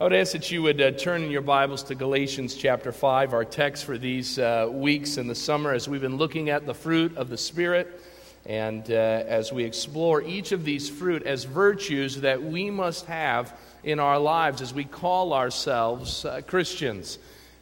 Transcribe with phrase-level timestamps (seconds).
[0.00, 3.34] I would ask that you would uh, turn in your Bibles to Galatians chapter 5,
[3.34, 6.72] our text for these uh, weeks in the summer as we've been looking at the
[6.72, 8.00] fruit of the Spirit
[8.46, 13.52] and uh, as we explore each of these fruit as virtues that we must have
[13.82, 17.18] in our lives as we call ourselves uh, Christians.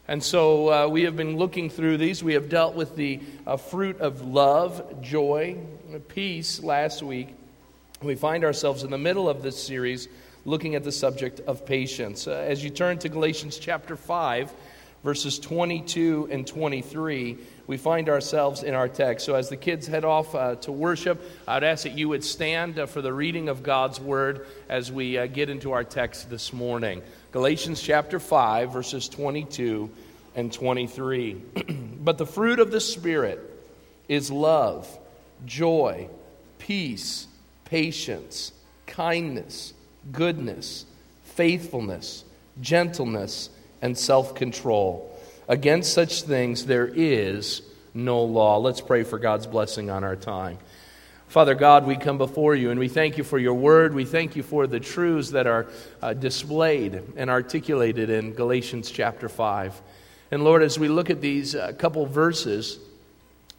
[0.06, 2.22] And so uh, we have been looking through these.
[2.22, 5.56] We have dealt with the uh, fruit of love, joy,
[6.08, 7.34] peace last week.
[8.02, 10.08] We find ourselves in the middle of this series
[10.46, 12.28] looking at the subject of patience.
[12.28, 14.52] Uh, as you turn to Galatians chapter 5,
[15.02, 19.26] verses 22 and 23, we find ourselves in our text.
[19.26, 22.78] So, as the kids head off uh, to worship, I'd ask that you would stand
[22.78, 26.52] uh, for the reading of God's word as we uh, get into our text this
[26.52, 27.02] morning.
[27.32, 29.90] Galatians chapter 5, verses 22
[30.36, 31.42] and 23.
[32.00, 33.40] but the fruit of the Spirit
[34.08, 34.88] is love,
[35.44, 36.08] joy,
[36.60, 37.26] peace,
[37.64, 38.52] patience,
[38.86, 39.72] kindness
[40.12, 40.84] goodness,
[41.24, 42.24] faithfulness,
[42.60, 43.50] gentleness,
[43.82, 45.12] and self control.
[45.48, 47.62] Against such things there is
[47.94, 48.58] no law.
[48.58, 50.58] Let's pray for God's blessing on our time.
[51.28, 53.94] Father God, we come before you and we thank you for your word.
[53.94, 55.66] We thank you for the truths that are
[56.00, 59.82] uh, displayed and articulated in Galatians chapter 5.
[60.30, 62.78] And Lord, as we look at these uh, couple verses,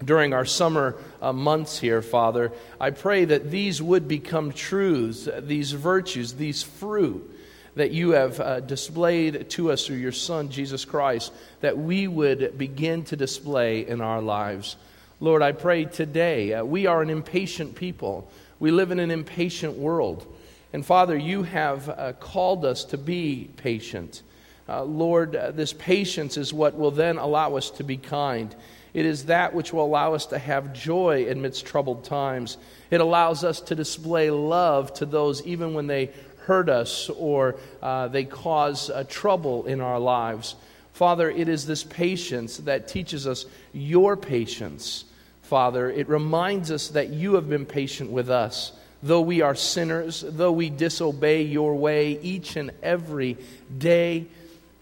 [0.04, 5.72] during our summer uh, months here, Father, I pray that these would become truths, these
[5.72, 7.34] virtues, these fruit
[7.76, 11.32] that you have uh, displayed to us through your Son, Jesus Christ,
[11.62, 14.76] that we would begin to display in our lives.
[15.20, 18.30] Lord, I pray today, uh, we are an impatient people.
[18.60, 20.26] We live in an impatient world.
[20.74, 24.22] And Father, you have uh, called us to be patient.
[24.68, 28.54] Uh, Lord, uh, this patience is what will then allow us to be kind.
[28.94, 32.58] It is that which will allow us to have joy amidst troubled times.
[32.90, 36.12] It allows us to display love to those even when they
[36.46, 40.56] hurt us or uh, they cause uh, trouble in our lives.
[40.94, 45.06] Father, it is this patience that teaches us your patience.
[45.44, 48.72] Father, it reminds us that you have been patient with us.
[49.04, 53.38] Though we are sinners, though we disobey your way each and every
[53.78, 54.26] day,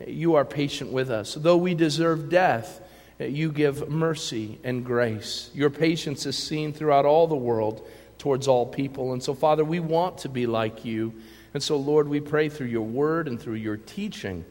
[0.07, 1.33] you are patient with us.
[1.33, 2.79] Though we deserve death,
[3.19, 5.49] you give mercy and grace.
[5.53, 7.87] Your patience is seen throughout all the world
[8.17, 9.13] towards all people.
[9.13, 11.13] And so, Father, we want to be like you.
[11.53, 14.43] And so, Lord, we pray through your word and through your teaching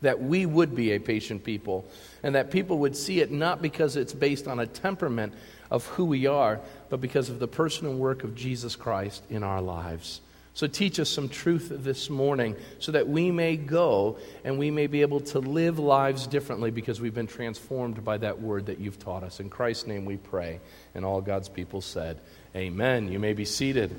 [0.00, 1.84] that we would be a patient people
[2.22, 5.32] and that people would see it not because it's based on a temperament
[5.70, 6.60] of who we are,
[6.90, 10.20] but because of the person and work of Jesus Christ in our lives.
[10.54, 14.86] So teach us some truth this morning so that we may go and we may
[14.86, 18.98] be able to live lives differently because we've been transformed by that word that you've
[18.98, 19.40] taught us.
[19.40, 20.60] In Christ's name we pray.
[20.94, 22.20] And all God's people said,
[22.54, 23.10] Amen.
[23.10, 23.96] You may be seated.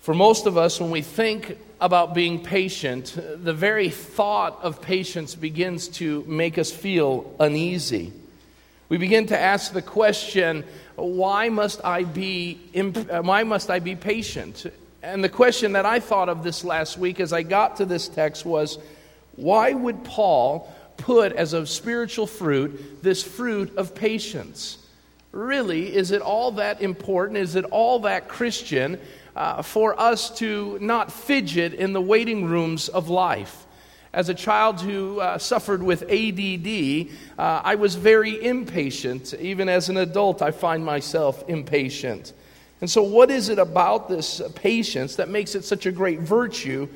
[0.00, 5.34] For most of us, when we think about being patient, the very thought of patience
[5.34, 8.12] begins to make us feel uneasy.
[8.92, 10.64] We begin to ask the question,
[10.96, 14.66] why must I be, uh, why must I be patient?
[15.02, 18.06] And the question that I thought of this last week as I got to this
[18.06, 18.78] text was,
[19.36, 24.76] why would Paul put as a spiritual fruit this fruit of patience?
[25.30, 27.38] Really, is it all that important?
[27.38, 29.00] Is it all that Christian
[29.34, 33.64] uh, for us to not fidget in the waiting rooms of life?
[34.12, 37.08] As a child who uh, suffered with ADD,
[37.38, 39.32] uh, I was very impatient.
[39.34, 42.34] Even as an adult, I find myself impatient.
[42.82, 46.88] And so, what is it about this patience that makes it such a great virtue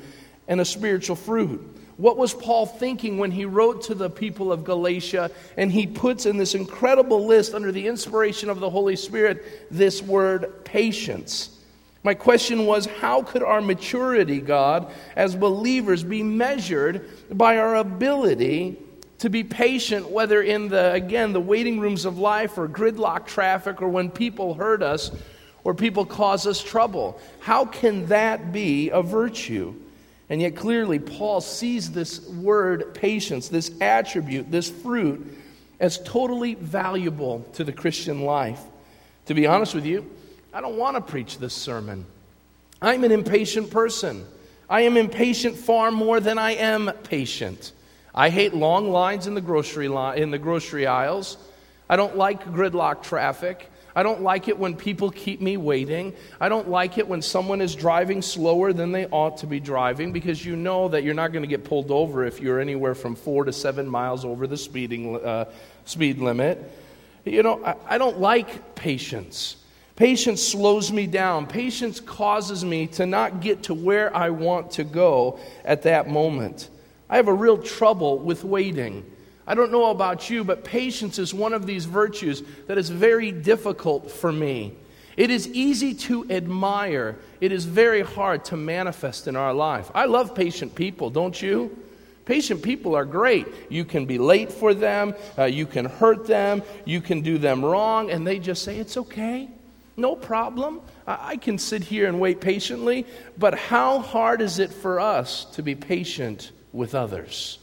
[0.47, 1.75] and a spiritual fruit?
[1.97, 6.27] What was Paul thinking when he wrote to the people of Galatia and he puts
[6.27, 11.56] in this incredible list under the inspiration of the Holy Spirit this word patience?
[12.03, 18.77] My question was how could our maturity, God, as believers, be measured by our ability
[19.19, 23.81] to be patient, whether in the, again, the waiting rooms of life or gridlock traffic
[23.81, 25.11] or when people hurt us
[25.63, 27.19] or people cause us trouble?
[27.39, 29.73] How can that be a virtue?
[30.29, 35.25] And yet, clearly, Paul sees this word patience, this attribute, this fruit,
[35.79, 38.61] as totally valuable to the Christian life.
[39.27, 40.09] To be honest with you,
[40.57, 42.03] I don't want to preach this sermon.
[42.81, 44.25] I'm an impatient person.
[44.67, 47.73] I am impatient far more than I am patient.
[48.15, 51.37] I hate long lines in the grocery in the grocery aisles.
[51.87, 53.69] I don't like gridlock traffic.
[53.95, 56.15] I don't like it when people keep me waiting.
[56.41, 60.11] I don't like it when someone is driving slower than they ought to be driving
[60.11, 63.13] because you know that you're not going to get pulled over if you're anywhere from
[63.13, 65.45] four to seven miles over the speeding uh,
[65.85, 66.67] speed limit.
[67.25, 69.57] You know, I, I don't like patience.
[69.97, 71.47] Patience slows me down.
[71.47, 76.69] Patience causes me to not get to where I want to go at that moment.
[77.09, 79.03] I have a real trouble with waiting.
[79.47, 83.31] I don't know about you, but patience is one of these virtues that is very
[83.31, 84.75] difficult for me.
[85.15, 89.89] It is easy to admire, it is very hard to manifest in our life.
[89.95, 91.75] I love patient people, don't you?
[92.25, 93.47] Patient people are great.
[93.69, 97.65] You can be late for them, uh, you can hurt them, you can do them
[97.65, 99.49] wrong, and they just say, It's okay.
[99.97, 100.81] No problem.
[101.07, 105.63] I can sit here and wait patiently, but how hard is it for us to
[105.63, 107.57] be patient with others?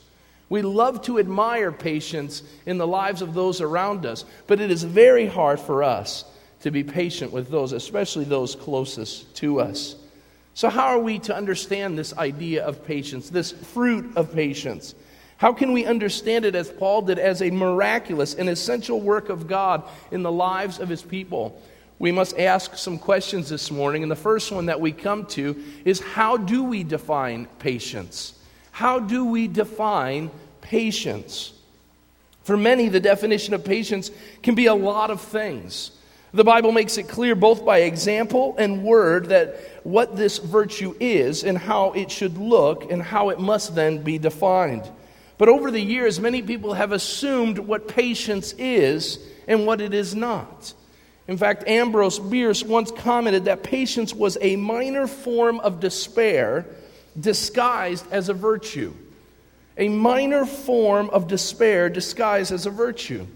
[0.48, 4.82] We love to admire patience in the lives of those around us, but it is
[4.82, 6.24] very hard for us
[6.62, 9.94] to be patient with those, especially those closest to us.
[10.54, 14.94] So, how are we to understand this idea of patience, this fruit of patience?
[15.36, 19.46] How can we understand it as Paul did as a miraculous and essential work of
[19.46, 21.60] God in the lives of his people?
[21.98, 24.02] We must ask some questions this morning.
[24.02, 28.38] And the first one that we come to is how do we define patience?
[28.72, 30.30] How do we define
[30.60, 31.52] patience?
[32.42, 34.10] For many, the definition of patience
[34.42, 35.92] can be a lot of things.
[36.34, 41.44] The Bible makes it clear, both by example and word, that what this virtue is
[41.44, 44.82] and how it should look and how it must then be defined.
[45.38, 50.14] But over the years, many people have assumed what patience is and what it is
[50.14, 50.74] not.
[51.26, 56.66] In fact, Ambrose Bierce once commented that patience was a minor form of despair
[57.18, 58.92] disguised as a virtue.
[59.78, 63.26] A minor form of despair disguised as a virtue.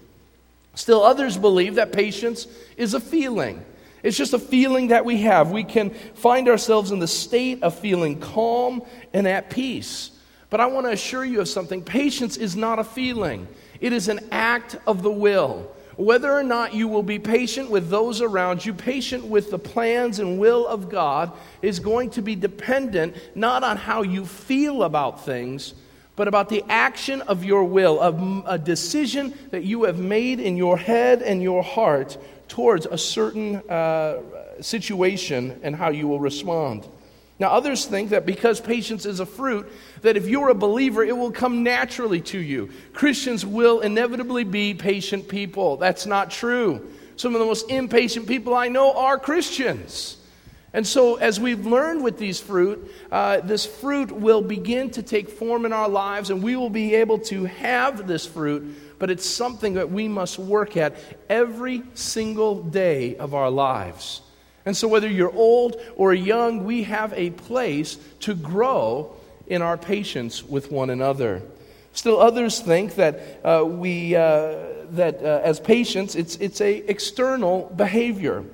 [0.75, 2.47] Still, others believe that patience
[2.77, 3.65] is a feeling.
[4.03, 5.51] It's just a feeling that we have.
[5.51, 8.83] We can find ourselves in the state of feeling calm
[9.13, 10.11] and at peace.
[10.49, 13.47] But I want to assure you of something patience is not a feeling,
[13.81, 17.89] it is an act of the will whether or not you will be patient with
[17.89, 22.35] those around you, patient with the plans and will of God, is going to be
[22.35, 25.73] dependent not on how you feel about things,
[26.15, 30.55] but about the action of your will, a, a decision that you have made in
[30.55, 32.17] your head and your heart
[32.47, 34.21] towards a certain uh,
[34.61, 36.87] situation and how you will respond.
[37.39, 39.71] Now, others think that because patience is a fruit,
[40.01, 42.69] that if you're a believer, it will come naturally to you.
[42.91, 45.77] Christians will inevitably be patient people.
[45.77, 46.85] That's not true.
[47.15, 50.17] Some of the most impatient people I know are Christians.
[50.73, 55.29] And so, as we've learned with these fruit, uh, this fruit will begin to take
[55.29, 59.25] form in our lives, and we will be able to have this fruit, but it's
[59.25, 60.95] something that we must work at
[61.27, 64.21] every single day of our lives.
[64.69, 69.15] And so, whether you're old or young, we have a place to grow
[69.47, 71.41] in our patience with one another.
[71.93, 74.57] Still, others think that uh, we uh,
[74.91, 78.45] that uh, as patients, it's it's a external behavior.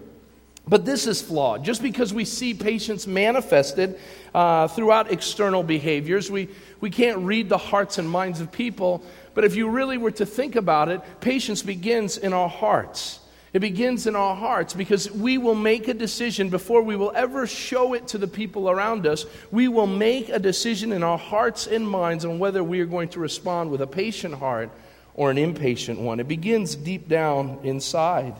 [0.65, 1.65] But this is flawed.
[1.65, 4.00] Just because we see patience manifested
[4.33, 6.47] uh, throughout external behaviors, we,
[6.79, 9.03] we can't read the hearts and minds of people.
[9.33, 13.19] But if you really were to think about it, patience begins in our hearts.
[13.56, 17.48] It begins in our hearts because we will make a decision before we will ever
[17.48, 19.25] show it to the people around us.
[19.50, 23.07] We will make a decision in our hearts and minds on whether we are going
[23.10, 24.72] to respond with a patient heart
[25.13, 26.19] or an impatient one.
[26.19, 28.36] It begins deep down inside.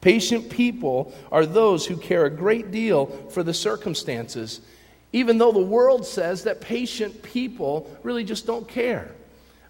[0.00, 4.60] Patient people are those who care a great deal for the circumstances,
[5.12, 9.10] even though the world says that patient people really just don't care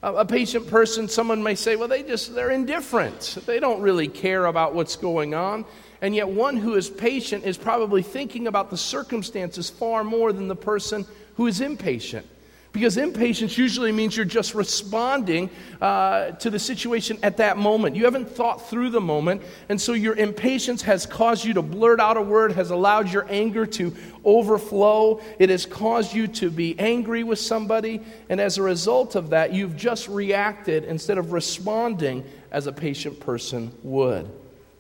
[0.05, 3.39] a patient person, someone may say, well, they just, they're indifferent.
[3.47, 5.65] They don't really care about what's going on.
[6.03, 10.49] And yet, one who is patient is probably thinking about the circumstances far more than
[10.49, 11.07] the person
[11.37, 12.27] who is impatient.
[12.75, 15.49] Because impatience usually means you're just responding
[15.81, 17.95] uh, to the situation at that moment.
[17.95, 22.01] You haven't thought through the moment, and so your impatience has caused you to blurt
[22.01, 25.21] out a word, has allowed your anger to overflow.
[25.39, 29.53] It has caused you to be angry with somebody, and as a result of that,
[29.53, 34.29] you've just reacted instead of responding as a patient person would.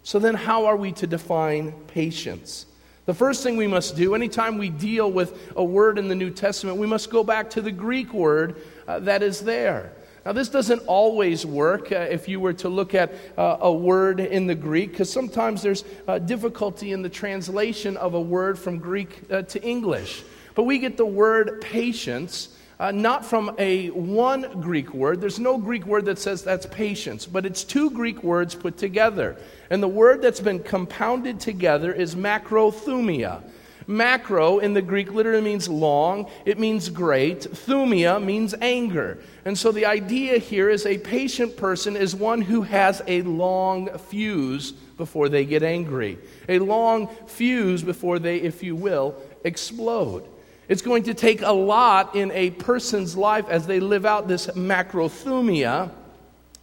[0.02, 2.66] So, then how are we to define patience?
[3.06, 6.30] The first thing we must do, anytime we deal with a word in the New
[6.30, 8.56] Testament, we must go back to the Greek word
[8.88, 9.92] uh, that is there.
[10.24, 14.20] Now, this doesn't always work uh, if you were to look at uh, a word
[14.20, 18.78] in the Greek, because sometimes there's uh, difficulty in the translation of a word from
[18.78, 20.22] Greek uh, to English.
[20.54, 25.20] But we get the word patience uh, not from a one Greek word.
[25.20, 29.36] There's no Greek word that says that's patience, but it's two Greek words put together.
[29.70, 33.42] And the word that's been compounded together is macrothumia.
[33.86, 37.40] Macro in the Greek literally means long, it means great.
[37.40, 39.18] Thumia means anger.
[39.44, 43.90] And so the idea here is a patient person is one who has a long
[43.98, 50.26] fuse before they get angry, a long fuse before they, if you will, explode.
[50.68, 54.46] It's going to take a lot in a person's life as they live out this
[54.48, 55.90] macrothumia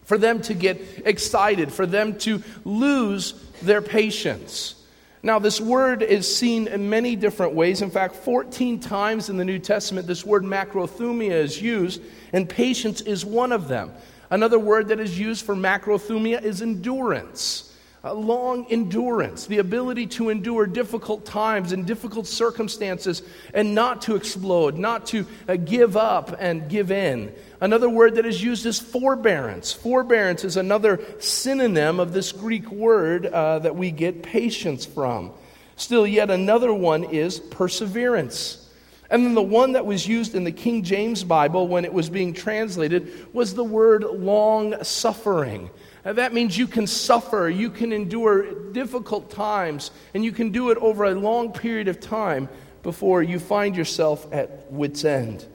[0.03, 4.75] for them to get excited, for them to lose their patience.
[5.23, 7.83] Now, this word is seen in many different ways.
[7.83, 12.01] In fact, 14 times in the New Testament, this word macrothumia is used,
[12.33, 13.91] and patience is one of them.
[14.31, 17.70] Another word that is used for macrothumia is endurance.
[18.03, 23.21] A long endurance, the ability to endure difficult times and difficult circumstances
[23.53, 27.31] and not to explode, not to uh, give up and give in.
[27.59, 29.71] Another word that is used is forbearance.
[29.71, 35.31] Forbearance is another synonym of this Greek word uh, that we get patience from.
[35.75, 38.67] Still, yet another one is perseverance.
[39.11, 42.09] And then the one that was used in the King James Bible when it was
[42.09, 45.69] being translated was the word long suffering.
[46.03, 50.71] Uh, that means you can suffer, you can endure difficult times, and you can do
[50.71, 52.49] it over a long period of time
[52.81, 55.45] before you find yourself at wit's end.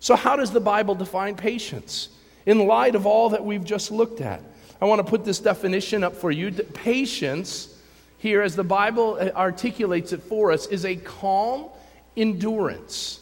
[0.00, 2.08] So, how does the Bible define patience?
[2.46, 4.42] In light of all that we've just looked at,
[4.80, 6.50] I want to put this definition up for you.
[6.50, 7.74] Patience,
[8.18, 11.68] here, as the Bible uh, articulates it for us, is a calm
[12.16, 13.20] endurance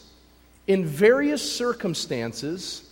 [0.67, 2.89] in various circumstances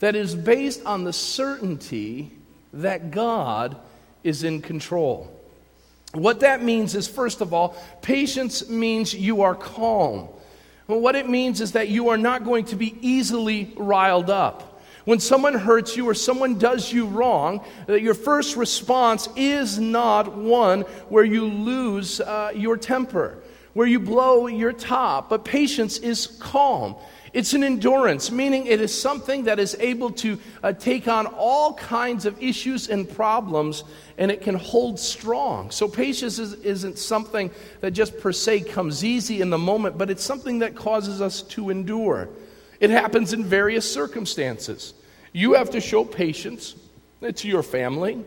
[0.00, 2.30] that is based on the certainty
[2.72, 3.76] that God
[4.24, 5.30] is in control.
[6.14, 10.28] What that means is, first of all, patience means you are calm.
[10.86, 14.80] Well, what it means is that you are not going to be easily riled up.
[15.04, 20.36] When someone hurts you or someone does you wrong, that your first response is not
[20.36, 23.38] one where you lose uh, your temper,
[23.72, 26.94] where you blow your top, but patience is calm.
[27.32, 31.72] It's an endurance, meaning it is something that is able to uh, take on all
[31.74, 33.84] kinds of issues and problems
[34.18, 35.70] and it can hold strong.
[35.70, 40.10] So, patience is, not something that just per se comes easy in the moment, but
[40.10, 42.28] it's something that causes us to endure.
[42.80, 44.92] It happens in various circumstances.
[45.32, 46.76] You have to show patience
[47.34, 48.22] to your family,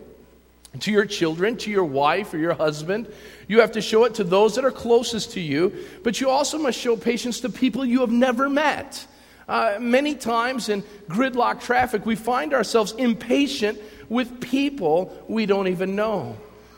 [0.81, 3.07] to your children, to your wife or your husband.
[3.47, 6.57] You have to show it to those that are closest to you, but you also
[6.57, 9.05] must show patience to people you have never met.
[9.47, 13.79] Uh, many times in gridlock traffic, we find ourselves impatient
[14.09, 16.35] with people we don't even know.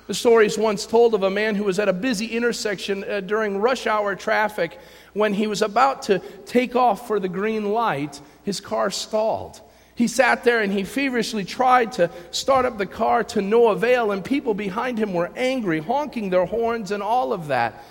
[0.07, 3.19] The story is once told of a man who was at a busy intersection uh,
[3.19, 4.79] during rush hour traffic.
[5.13, 9.59] When he was about to take off for the green light, his car stalled.
[9.97, 14.11] He sat there and he feverishly tried to start up the car to no avail,
[14.11, 17.83] and people behind him were angry, honking their horns and all of that.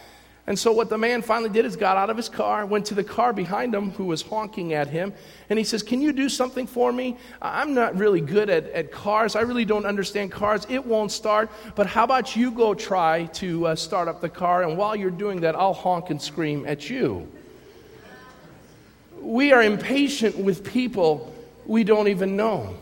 [0.47, 2.95] And so, what the man finally did is got out of his car, went to
[2.95, 5.13] the car behind him who was honking at him,
[5.51, 7.17] and he says, Can you do something for me?
[7.43, 9.35] I'm not really good at, at cars.
[9.35, 10.65] I really don't understand cars.
[10.69, 11.51] It won't start.
[11.75, 15.11] But how about you go try to uh, start up the car, and while you're
[15.11, 17.27] doing that, I'll honk and scream at you.
[19.21, 21.33] We are impatient with people
[21.67, 22.75] we don't even know.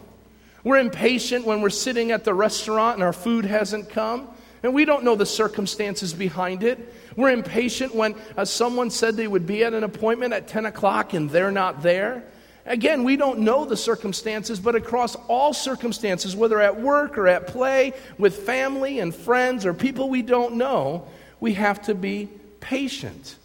[0.62, 4.28] We're impatient when we're sitting at the restaurant and our food hasn't come,
[4.62, 6.94] and we don't know the circumstances behind it.
[7.16, 11.12] We're impatient when uh, someone said they would be at an appointment at 10 o'clock
[11.12, 12.24] and they're not there.
[12.66, 17.46] Again, we don't know the circumstances, but across all circumstances, whether at work or at
[17.46, 21.06] play, with family and friends or people we don't know,
[21.40, 23.36] we have to be patient.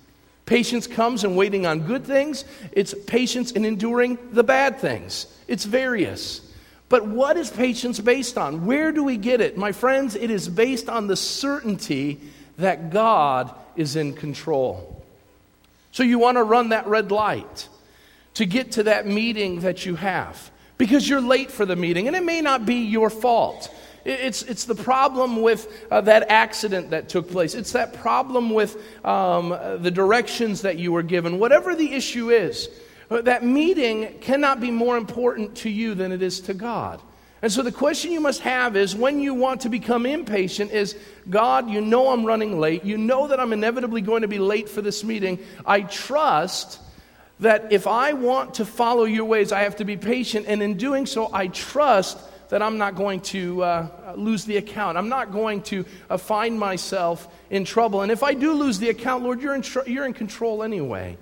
[0.50, 5.28] Patience comes in waiting on good things, it's patience in enduring the bad things.
[5.48, 6.42] It's various.
[6.90, 8.66] But what is patience based on?
[8.66, 9.58] Where do we get it?
[9.58, 12.20] My friends, it is based on the certainty
[12.58, 15.06] that God is in control.
[15.92, 17.68] So you want to run that red light
[18.34, 22.16] to get to that meeting that you have because you're late for the meeting and
[22.16, 23.72] it may not be your fault.
[24.06, 27.54] It's, it's the problem with uh, that accident that took place.
[27.54, 31.40] It's that problem with um, the directions that you were given.
[31.40, 32.70] Whatever the issue is,
[33.12, 37.02] uh, that meeting cannot be more important to you than it is to God.
[37.42, 40.98] And so the question you must have is when you want to become impatient is
[41.30, 42.84] God, you know I'm running late.
[42.84, 45.40] You know that I'm inevitably going to be late for this meeting.
[45.66, 46.82] I trust
[47.40, 50.48] that if I want to follow your ways, I have to be patient.
[50.50, 52.18] And in doing so, I trust
[52.50, 54.98] that I'm not going to uh, lose the account.
[54.98, 58.02] I'm not going to uh, find myself in trouble.
[58.02, 61.18] And if I do lose the account, Lord, you're in, tr- you're in control anyway.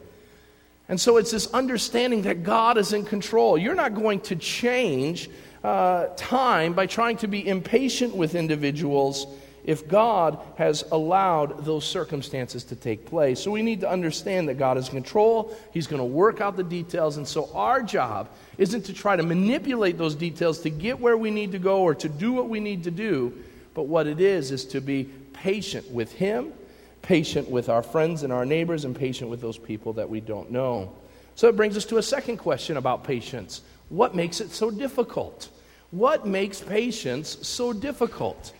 [0.89, 3.57] And so it's this understanding that God is in control.
[3.57, 5.29] You're not going to change
[5.63, 9.27] uh, time by trying to be impatient with individuals
[9.67, 13.41] if God has allowed those circumstances to take place.
[13.41, 15.55] So we need to understand that God is in control.
[15.73, 17.17] He's going to work out the details.
[17.17, 21.31] And so our job isn't to try to manipulate those details to get where we
[21.31, 23.33] need to go or to do what we need to do,
[23.73, 26.53] but what it is is to be patient with Him,
[27.01, 30.49] patient with our friends and our neighbors, and patient with those people that we don't
[30.49, 30.95] know.
[31.35, 33.61] So it brings us to a second question about patience.
[33.89, 35.49] What makes it so difficult?
[35.91, 38.53] What makes patience so difficult?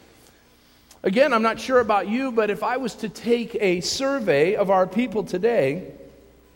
[1.04, 4.70] Again, I'm not sure about you, but if I was to take a survey of
[4.70, 5.92] our people today,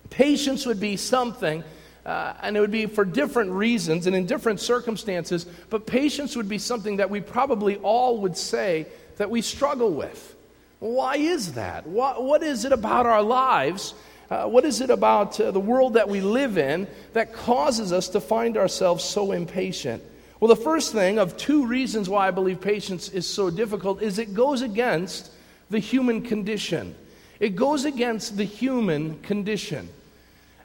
[0.09, 1.63] patience would be something,
[2.05, 6.49] uh, and it would be for different reasons and in different circumstances, but patience would
[6.49, 10.35] be something that we probably all would say that we struggle with.
[10.79, 11.85] Why is that?
[11.85, 13.93] what, what is it about our lives
[14.31, 18.07] uh, what is it about uh, the world that we live in that causes us
[18.07, 20.01] to find ourselves so impatient?
[20.41, 24.17] Well, the first thing of two reasons why I believe patience is so difficult is
[24.17, 25.31] it goes against
[25.69, 26.95] the human condition.
[27.39, 29.87] It goes against the human condition.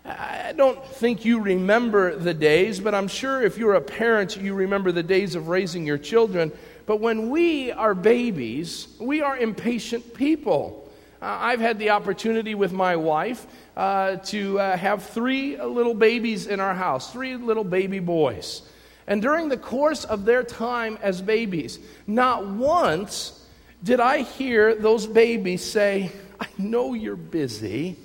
[0.02, 4.54] I don't think you remember the days, but I'm sure if you're a parent, you
[4.54, 6.52] remember the days of raising your children.
[6.86, 10.90] But when we are babies, we are impatient people.
[11.20, 16.46] Uh, I've had the opportunity with my wife uh, to uh, have three little babies
[16.46, 18.62] in our house, three little baby boys.
[19.06, 23.44] And during the course of their time as babies, not once
[23.82, 26.10] did I hear those babies say,
[26.40, 27.96] I know you're busy.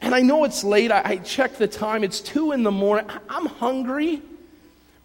[0.00, 0.90] And I know it's late.
[0.90, 2.04] I, I the time.
[2.04, 3.06] It's two in the morning.
[3.28, 4.22] I'm hungry.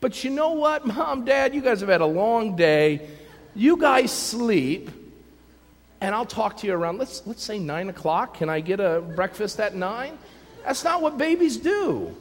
[0.02, 3.08] But you know what, mom, dad, you guys have had a long day.
[3.56, 4.90] You guys sleep
[6.02, 8.36] and I'll talk to you around, let's, let's say 9 o'clock.
[8.38, 10.18] Can I get a breakfast at 9?
[10.64, 12.16] That's not what babies do.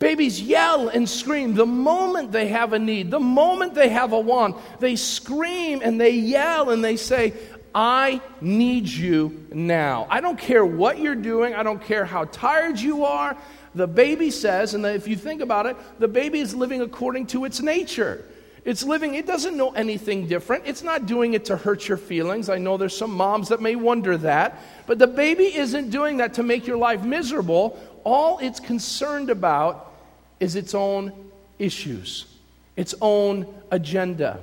[0.00, 4.18] Babies yell and scream the moment they have a need, the moment they have a
[4.18, 4.56] want.
[4.80, 7.34] They scream and they yell and they say,
[7.74, 10.06] I need you now.
[10.08, 13.36] I don't care what you're doing, I don't care how tired you are.
[13.74, 17.44] The baby says, and if you think about it, the baby is living according to
[17.44, 18.24] its nature.
[18.64, 20.64] It's living, it doesn't know anything different.
[20.66, 22.48] It's not doing it to hurt your feelings.
[22.48, 24.62] I know there's some moms that may wonder that.
[24.86, 27.78] But the baby isn't doing that to make your life miserable.
[28.02, 29.89] All it's concerned about
[30.40, 31.12] is its own
[31.58, 32.26] issues,
[32.76, 34.42] its own agenda.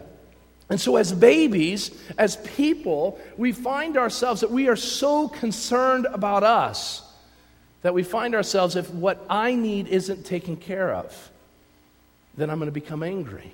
[0.69, 6.43] And so, as babies, as people, we find ourselves that we are so concerned about
[6.43, 7.03] us
[7.81, 11.31] that we find ourselves if what I need isn't taken care of,
[12.36, 13.51] then I'm going to become angry.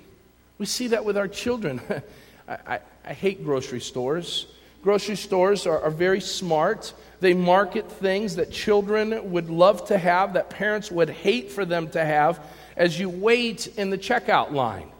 [0.58, 1.80] We see that with our children.
[2.48, 4.46] I, I, I, hate grocery stores.
[4.84, 6.92] Grocery stores are, are very smart.
[7.20, 11.88] They market things that children would love to have, that parents would hate for them
[11.92, 12.38] to have,
[12.76, 14.90] as you wait in the checkout line.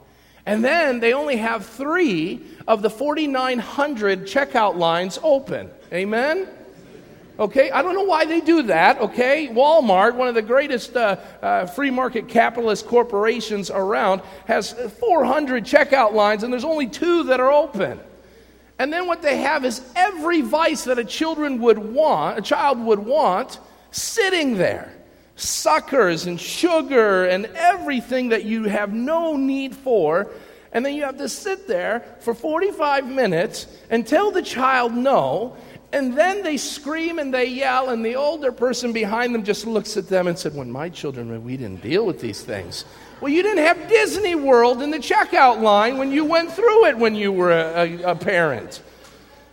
[0.47, 5.69] And then they only have three of the 4,900 checkout lines open.
[5.93, 6.47] Amen?
[7.37, 8.99] Okay, I don't know why they do that.
[8.99, 15.63] Okay, Walmart, one of the greatest uh, uh, free market capitalist corporations around, has 400
[15.63, 17.99] checkout lines, and there's only two that are open.
[18.77, 22.79] And then what they have is every vice that a children would want, a child
[22.79, 23.59] would want,
[23.91, 24.91] sitting there.
[25.37, 30.31] Suckers and sugar and everything that you have no need for.
[30.71, 35.57] And then you have to sit there for 45 minutes and tell the child no
[35.95, 39.95] and then they scream and they yell, and the older person behind them just looks
[39.95, 42.83] at them and said, When my children, we didn't deal with these things.
[43.21, 46.97] Well, you didn't have Disney World in the checkout line when you went through it
[46.97, 48.81] when you were a, a, a parent.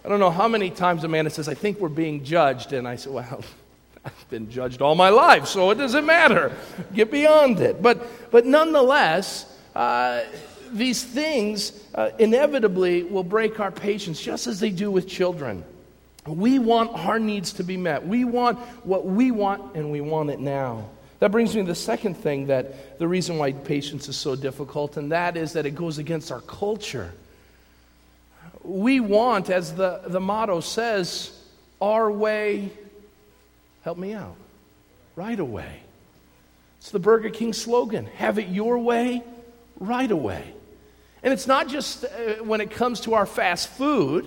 [0.05, 2.73] I don't know how many times Amanda says, I think we're being judged.
[2.73, 3.45] And I said, Well,
[4.05, 6.57] I've been judged all my life, so it doesn't matter.
[6.93, 7.81] Get beyond it.
[7.81, 9.47] But, but nonetheless,
[9.77, 10.25] uh,
[10.73, 15.65] these things uh, inevitably will break our patience, just as they do with children.
[16.27, 18.07] We want our needs to be met.
[18.07, 20.89] We want what we want, and we want it now.
[21.23, 24.97] That brings me to the second thing that the reason why patience is so difficult,
[24.97, 27.13] and that is that it goes against our culture.
[28.65, 31.31] We want, as the, the motto says,
[31.81, 32.73] our way,
[33.83, 34.35] help me out,
[35.15, 35.83] right away.
[36.79, 39.23] It's the Burger King slogan have it your way,
[39.79, 40.53] right away.
[41.23, 44.27] And it's not just uh, when it comes to our fast food.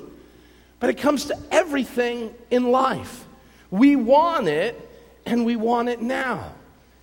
[0.80, 3.26] But it comes to everything in life.
[3.70, 4.80] We want it,
[5.26, 6.54] and we want it now.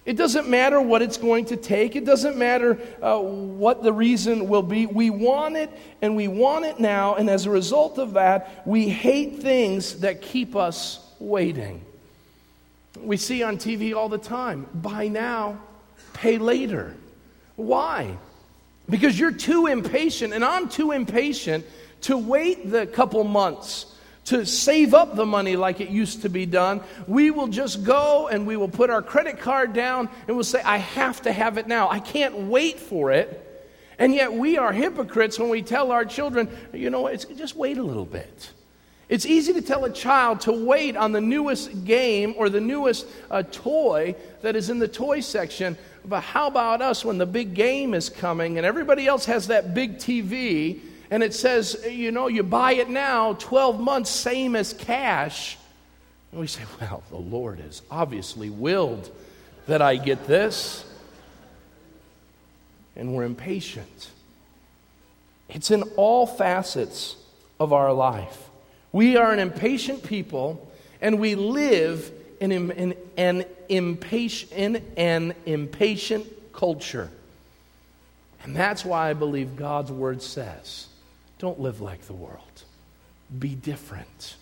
[0.05, 1.95] It doesn't matter what it's going to take.
[1.95, 4.87] It doesn't matter uh, what the reason will be.
[4.87, 7.15] We want it, and we want it now.
[7.15, 11.83] And as a result of that, we hate things that keep us waiting.
[13.01, 15.61] We see on TV all the time buy now,
[16.15, 16.97] pay later.
[17.55, 18.17] Why?
[18.91, 21.65] Because you're too impatient, and I'm too impatient
[22.03, 23.87] to wait the couple months
[24.25, 26.81] to save up the money like it used to be done.
[27.07, 30.63] We will just go and we will put our credit card down and we'll say,
[30.63, 31.89] I have to have it now.
[31.89, 33.49] I can't wait for it.
[33.99, 37.79] And yet we are hypocrites when we tell our children, you know, it's, just wait
[37.79, 38.53] a little bit.
[39.09, 43.07] It's easy to tell a child to wait on the newest game or the newest
[43.31, 45.77] uh, toy that is in the toy section.
[46.05, 49.75] But how about us when the big game is coming and everybody else has that
[49.75, 50.81] big TV
[51.13, 55.59] and it says, you know, you buy it now, 12 months, same as cash.
[56.31, 59.11] And we say, well, the Lord has obviously willed
[59.67, 60.87] that I get this.
[62.97, 64.11] And we're impatient.
[65.51, 67.17] It's in all facets
[67.61, 68.49] of our life.
[68.91, 70.67] We are an impatient people,
[71.03, 77.11] and we live in, in, an, impatient, in an impatient culture.
[78.45, 80.87] And that's why I believe God's word says
[81.43, 82.63] don't live like the world.
[83.37, 84.37] Be different.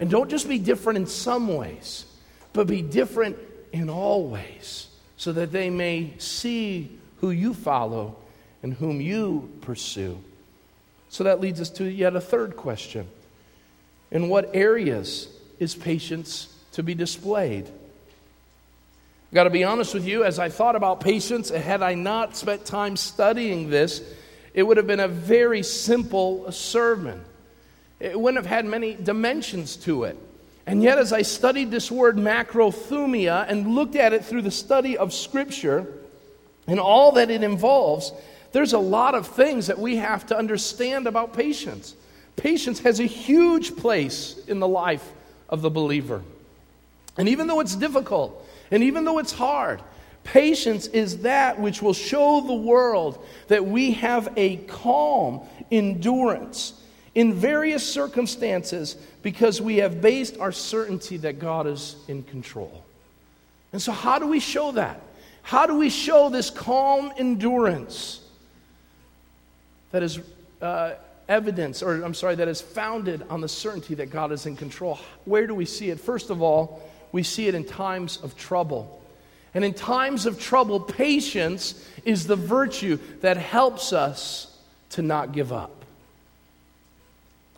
[0.00, 2.06] And don't just be different in some ways,
[2.54, 3.36] but be different
[3.72, 8.16] in all ways, so that they may see who you follow
[8.62, 10.18] and whom you pursue.
[11.10, 13.06] So that leads us to yet a third question
[14.10, 17.66] In what areas is patience to be displayed?
[17.66, 22.34] I've got to be honest with you, as I thought about patience, had I not
[22.34, 24.02] spent time studying this,
[24.54, 27.22] it would have been a very simple sermon.
[28.00, 30.16] It wouldn't have had many dimensions to it.
[30.66, 34.96] And yet, as I studied this word macrothumia and looked at it through the study
[34.96, 35.86] of Scripture
[36.66, 38.12] and all that it involves,
[38.52, 41.94] there's a lot of things that we have to understand about patience.
[42.36, 45.06] Patience has a huge place in the life
[45.48, 46.22] of the believer.
[47.16, 49.80] And even though it's difficult, and even though it's hard,
[50.24, 56.74] Patience is that which will show the world that we have a calm endurance
[57.14, 62.84] in various circumstances because we have based our certainty that God is in control.
[63.72, 65.00] And so, how do we show that?
[65.42, 68.20] How do we show this calm endurance
[69.90, 70.20] that is
[70.60, 70.92] uh,
[71.28, 74.98] evidence, or I'm sorry, that is founded on the certainty that God is in control?
[75.24, 75.98] Where do we see it?
[75.98, 78.99] First of all, we see it in times of trouble.
[79.54, 84.56] And in times of trouble, patience is the virtue that helps us
[84.90, 85.84] to not give up.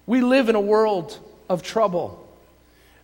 [0.06, 2.18] We live in a world of trouble.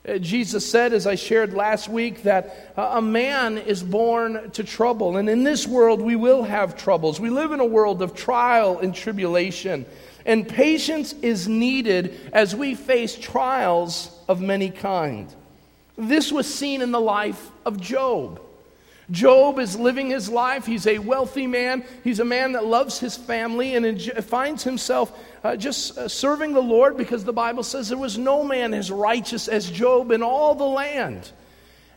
[0.08, 5.16] Uh, Jesus said, as I shared last week, that a man is born to trouble.
[5.16, 7.20] And in this world, we will have troubles.
[7.20, 9.84] We live in a world of trial and tribulation.
[10.24, 15.32] And patience is needed as we face trials of many kind.
[15.96, 18.40] This was seen in the life of Job.
[19.10, 20.66] Job is living his life.
[20.66, 21.82] He's a wealthy man.
[22.04, 26.60] He's a man that loves his family and finds himself uh, just uh, serving the
[26.60, 30.54] Lord because the Bible says there was no man as righteous as Job in all
[30.54, 31.30] the land.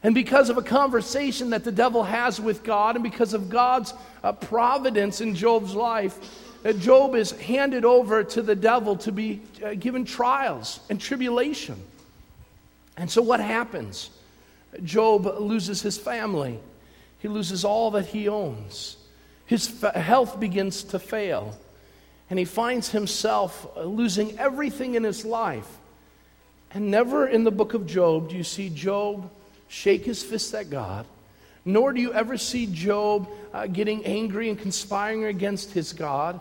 [0.03, 3.93] And because of a conversation that the devil has with God, and because of God's
[4.23, 6.17] uh, providence in Job's life,
[6.65, 11.75] uh, Job is handed over to the devil to be uh, given trials and tribulation.
[12.97, 14.11] And so, what happens?
[14.83, 16.59] Job loses his family.
[17.21, 18.97] He loses all that he owns.
[19.45, 21.55] His health begins to fail.
[22.29, 25.67] And he finds himself uh, losing everything in his life.
[26.73, 29.29] And never in the book of Job do you see Job
[29.67, 31.05] shake his fist at God,
[31.65, 36.39] nor do you ever see Job uh, getting angry and conspiring against his God.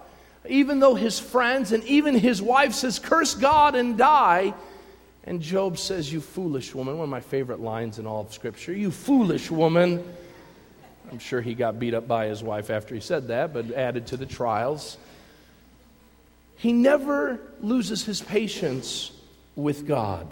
[0.48, 4.54] Even though his friends and even his wife says, Curse God and die.
[5.24, 6.96] And Job says, You foolish woman.
[6.96, 8.72] One of my favorite lines in all of Scripture.
[8.72, 10.02] You foolish woman.
[11.10, 14.06] I'm sure he got beat up by his wife after he said that, but added
[14.08, 14.96] to the trials.
[16.56, 19.10] He never loses his patience
[19.56, 20.26] with God.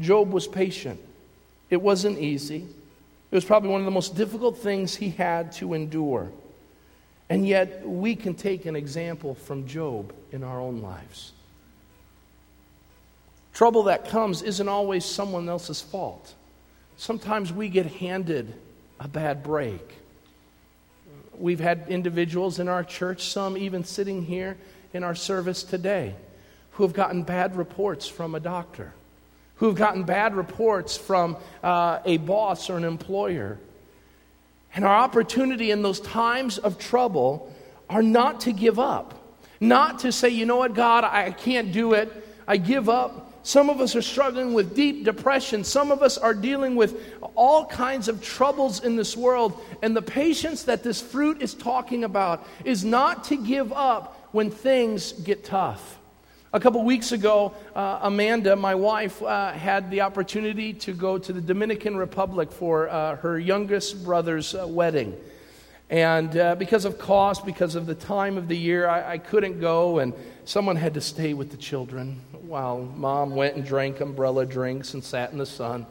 [0.00, 1.00] Job was patient.
[1.68, 2.66] It wasn't easy.
[3.30, 6.30] It was probably one of the most difficult things he had to endure.
[7.28, 11.32] And yet, we can take an example from Job in our own lives.
[13.52, 16.34] Trouble that comes isn't always someone else's fault
[17.00, 18.52] sometimes we get handed
[19.00, 19.96] a bad break.
[21.38, 24.58] We've had individuals in our church, some even sitting here
[24.92, 26.14] in our service today,
[26.72, 28.92] who have gotten bad reports from a doctor,
[29.56, 33.58] who have gotten bad reports from uh, a boss or an employer.
[34.74, 37.50] And our opportunity in those times of trouble
[37.88, 39.14] are not to give up,
[39.58, 42.12] not to say, you know what, God, I can't do it,
[42.46, 43.29] I give up.
[43.42, 45.64] Some of us are struggling with deep depression.
[45.64, 47.00] Some of us are dealing with
[47.34, 49.58] all kinds of troubles in this world.
[49.82, 54.50] And the patience that this fruit is talking about is not to give up when
[54.50, 55.98] things get tough.
[56.52, 61.32] A couple weeks ago, uh, Amanda, my wife, uh, had the opportunity to go to
[61.32, 65.16] the Dominican Republic for uh, her youngest brother's uh, wedding.
[65.90, 69.60] And uh, because of cost, because of the time of the year, I, I couldn't
[69.60, 74.46] go, and someone had to stay with the children while mom went and drank umbrella
[74.46, 75.86] drinks and sat in the sun.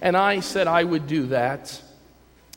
[0.00, 1.82] And I said I would do that.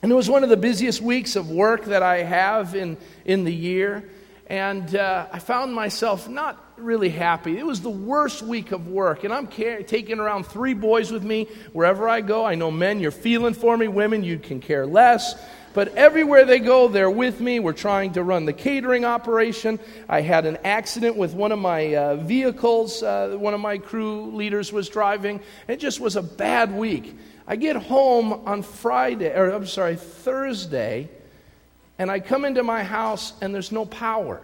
[0.01, 3.43] And it was one of the busiest weeks of work that I have in, in
[3.43, 4.09] the year.
[4.47, 7.57] And uh, I found myself not really happy.
[7.57, 9.25] It was the worst week of work.
[9.25, 12.45] And I'm car- taking around three boys with me wherever I go.
[12.45, 13.89] I know men, you're feeling for me.
[13.89, 15.35] Women, you can care less.
[15.73, 17.59] But everywhere they go, they're with me.
[17.59, 19.79] We're trying to run the catering operation.
[20.07, 24.31] I had an accident with one of my uh, vehicles, uh, one of my crew
[24.35, 25.41] leaders was driving.
[25.67, 27.17] It just was a bad week.
[27.47, 31.09] I get home on Friday, or I'm sorry, Thursday,
[31.97, 34.41] and I come into my house and there's no power.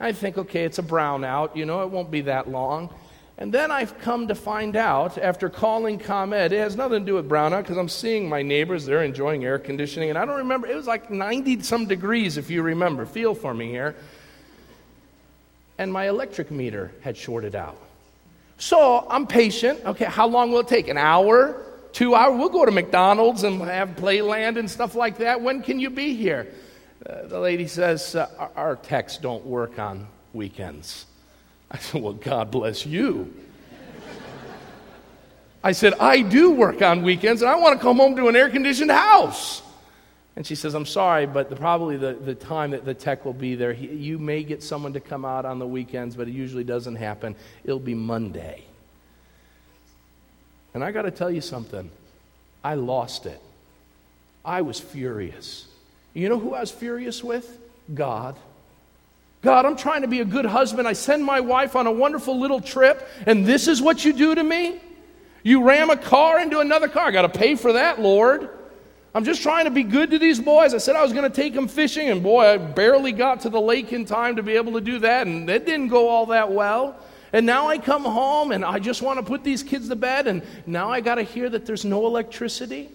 [0.00, 2.90] I think, okay, it's a brownout, you know, it won't be that long.
[3.38, 7.14] And then I've come to find out, after calling ComEd, it has nothing to do
[7.14, 10.10] with brownout because I'm seeing my neighbors, they're enjoying air conditioning.
[10.10, 13.06] And I don't remember, it was like 90 some degrees, if you remember.
[13.06, 13.94] Feel for me here.
[15.78, 17.78] And my electric meter had shorted out.
[18.58, 19.84] So I'm patient.
[19.84, 20.88] Okay, how long will it take?
[20.88, 21.64] An hour?
[21.98, 22.38] two hours.
[22.38, 25.40] We'll go to McDonald's and have playland and stuff like that.
[25.40, 26.46] When can you be here?
[27.04, 31.06] Uh, the lady says, uh, our, techs don't work on weekends.
[31.70, 33.32] I said, Well, God bless you.
[35.62, 38.36] I said, I do work on weekends and I want to come home to an
[38.36, 39.62] air conditioned house.
[40.36, 43.32] And she says, I'm sorry, but the, probably the, the time that the tech will
[43.32, 46.30] be there, he, you may get someone to come out on the weekends, but it
[46.30, 47.34] usually doesn't happen.
[47.64, 48.62] It'll be Monday.
[50.74, 51.90] And I got to tell you something.
[52.62, 53.40] I lost it.
[54.44, 55.66] I was furious.
[56.14, 57.58] You know who I was furious with?
[57.92, 58.36] God.
[59.40, 60.88] God, I'm trying to be a good husband.
[60.88, 64.34] I send my wife on a wonderful little trip, and this is what you do
[64.34, 64.80] to me?
[65.44, 67.06] You ram a car into another car.
[67.06, 68.50] I got to pay for that, Lord.
[69.14, 70.74] I'm just trying to be good to these boys.
[70.74, 73.48] I said I was going to take them fishing, and boy, I barely got to
[73.48, 76.26] the lake in time to be able to do that, and it didn't go all
[76.26, 76.96] that well.
[77.32, 80.26] And now I come home and I just want to put these kids to bed,
[80.26, 82.90] and now I got to hear that there's no electricity.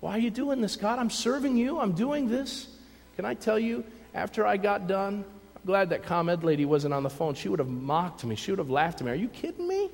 [0.00, 0.98] Why are you doing this, God?
[0.98, 1.78] I'm serving you.
[1.78, 2.66] I'm doing this.
[3.16, 5.24] Can I tell you, after I got done,
[5.64, 7.34] glad that ComEd lady wasn't on the phone.
[7.34, 8.34] She would have mocked me.
[8.34, 9.12] She would have laughed at me.
[9.12, 9.90] Are you kidding me?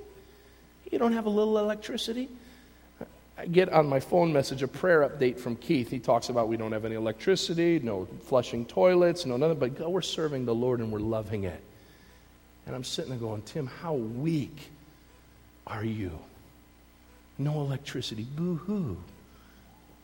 [0.91, 2.29] You don't have a little electricity?
[3.37, 5.91] I get on my phone message a prayer update from Keith.
[5.91, 10.01] He talks about we don't have any electricity, no flushing toilets, no nothing, but we're
[10.01, 11.63] serving the Lord and we're loving it.
[12.67, 14.71] And I'm sitting there going, Tim, how weak
[15.67, 16.19] are you?
[17.39, 18.25] No electricity.
[18.25, 18.97] Boo hoo.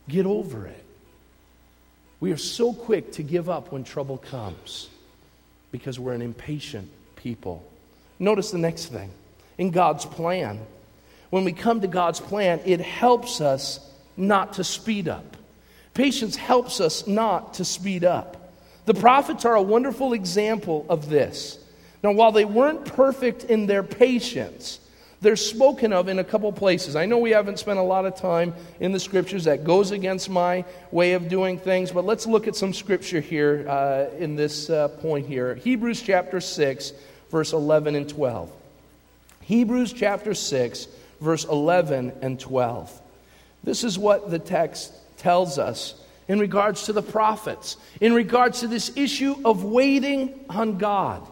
[0.07, 0.83] Get over it.
[2.21, 4.89] We are so quick to give up when trouble comes
[5.77, 7.61] because we're an impatient people.
[8.17, 9.11] Notice the next thing
[9.57, 10.57] in God's plan.
[11.31, 13.81] When we come to God's plan, it helps us
[14.15, 15.35] not to speed up.
[15.93, 18.53] Patience helps us not to speed up.
[18.85, 21.59] The prophets are a wonderful example of this.
[22.01, 24.79] Now, while they weren't perfect in their patience,
[25.25, 26.95] they're spoken of in a couple places.
[26.95, 29.45] I know we haven't spent a lot of time in the scriptures.
[29.45, 33.65] That goes against my way of doing things, but let's look at some scripture here
[33.67, 35.55] uh, in this uh, point here.
[35.55, 36.93] Hebrews chapter 6,
[37.31, 38.51] verse 11 and 12.
[39.41, 40.87] Hebrews chapter 6,
[41.19, 43.01] verse 11 and 12.
[43.63, 45.95] This is what the text tells us
[46.27, 51.27] in regards to the prophets, in regards to this issue of waiting on God.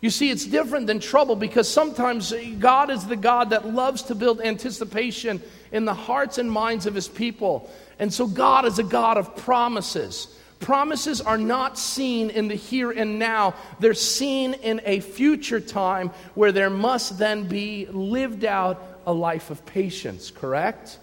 [0.00, 4.14] You see, it's different than trouble because sometimes God is the God that loves to
[4.14, 7.68] build anticipation in the hearts and minds of his people.
[7.98, 10.28] And so God is a God of promises.
[10.60, 16.10] Promises are not seen in the here and now, they're seen in a future time
[16.34, 20.98] where there must then be lived out a life of patience, correct?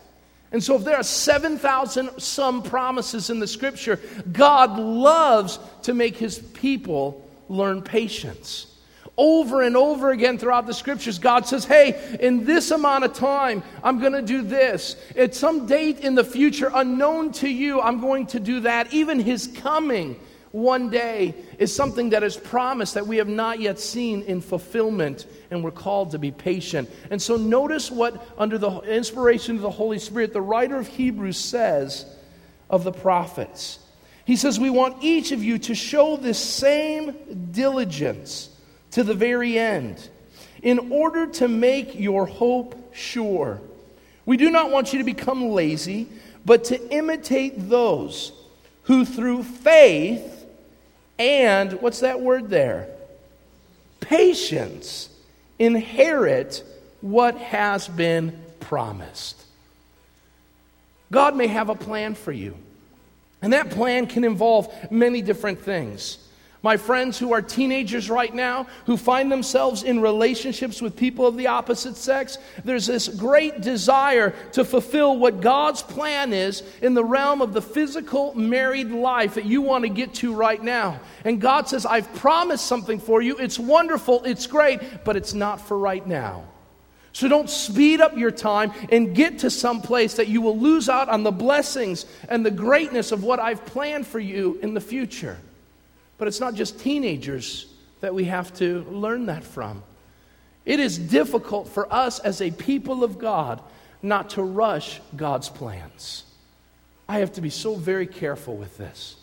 [0.51, 3.99] And so, if there are 7,000 some promises in the scripture,
[4.31, 8.74] God loves to make his people learn patience.
[9.17, 13.63] Over and over again throughout the scriptures, God says, Hey, in this amount of time,
[13.81, 14.97] I'm going to do this.
[15.15, 18.93] At some date in the future, unknown to you, I'm going to do that.
[18.93, 20.19] Even His coming
[20.51, 25.25] one day is something that is promised that we have not yet seen in fulfillment,
[25.49, 26.89] and we're called to be patient.
[27.09, 31.37] And so, notice what, under the inspiration of the Holy Spirit, the writer of Hebrews
[31.37, 32.05] says
[32.69, 33.79] of the prophets.
[34.25, 37.15] He says, We want each of you to show this same
[37.51, 38.49] diligence
[38.95, 40.09] to the very end,
[40.63, 43.59] in order to make your hope sure.
[44.25, 46.07] We do not want you to become lazy,
[46.45, 48.31] but to imitate those
[48.83, 50.45] who through faith
[51.19, 52.87] and, what's that word there?
[53.99, 55.09] Patience,
[55.59, 56.63] inherit
[57.01, 59.43] what has been promised.
[61.11, 62.55] God may have a plan for you.
[63.41, 66.17] And that plan can involve many different things.
[66.65, 71.37] My friends who are teenagers right now, who find themselves in relationships with people of
[71.37, 77.03] the opposite sex, there's this great desire to fulfill what God's plan is in the
[77.03, 80.99] realm of the physical married life that you want to get to right now.
[81.23, 83.37] And God says, I've promised something for you.
[83.37, 86.45] It's wonderful, it's great, but it's not for right now.
[87.13, 90.89] So don't speed up your time and get to some place that you will lose
[90.89, 94.81] out on the blessings and the greatness of what I've planned for you in the
[94.81, 95.37] future.
[96.17, 97.67] But it's not just teenagers
[98.01, 99.83] that we have to learn that from.
[100.65, 103.61] It is difficult for us as a people of God
[104.01, 106.23] not to rush God's plans.
[107.07, 109.15] I have to be so very careful with this.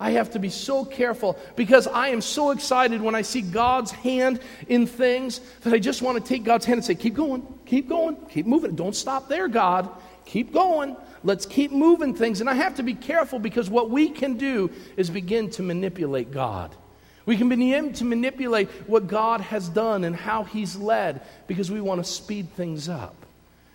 [0.00, 3.90] I have to be so careful because I am so excited when I see God's
[3.90, 7.42] hand in things that I just want to take God's hand and say, Keep going,
[7.66, 8.76] keep going, keep moving.
[8.76, 9.90] Don't stop there, God.
[10.28, 10.94] Keep going.
[11.24, 12.42] Let's keep moving things.
[12.42, 16.30] And I have to be careful because what we can do is begin to manipulate
[16.30, 16.70] God.
[17.24, 21.80] We can begin to manipulate what God has done and how He's led because we
[21.80, 23.14] want to speed things up.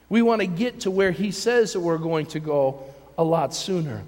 [0.10, 2.84] We want to get to where He says that we're going to go
[3.18, 4.04] a lot sooner.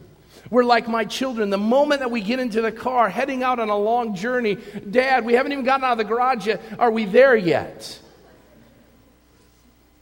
[0.51, 1.49] We're like my children.
[1.49, 5.25] The moment that we get into the car heading out on a long journey, Dad,
[5.25, 6.61] we haven't even gotten out of the garage yet.
[6.77, 7.99] Are we there yet?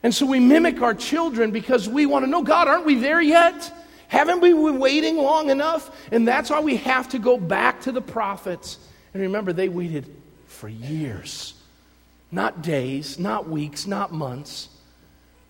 [0.04, 3.22] And so we mimic our children because we want to know God, aren't we there
[3.22, 3.72] yet?
[4.10, 5.90] Haven't we been waiting long enough?
[6.12, 8.78] And that's why we have to go back to the prophets.
[9.14, 10.06] And remember, they waited
[10.46, 11.54] for years.
[12.32, 14.68] Not days, not weeks, not months,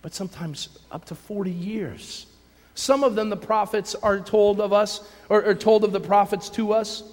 [0.04, 2.28] but sometimes up to 40 years.
[2.76, 6.50] Some of them, the prophets are told of us, or, or told of the prophets
[6.52, 7.04] to us,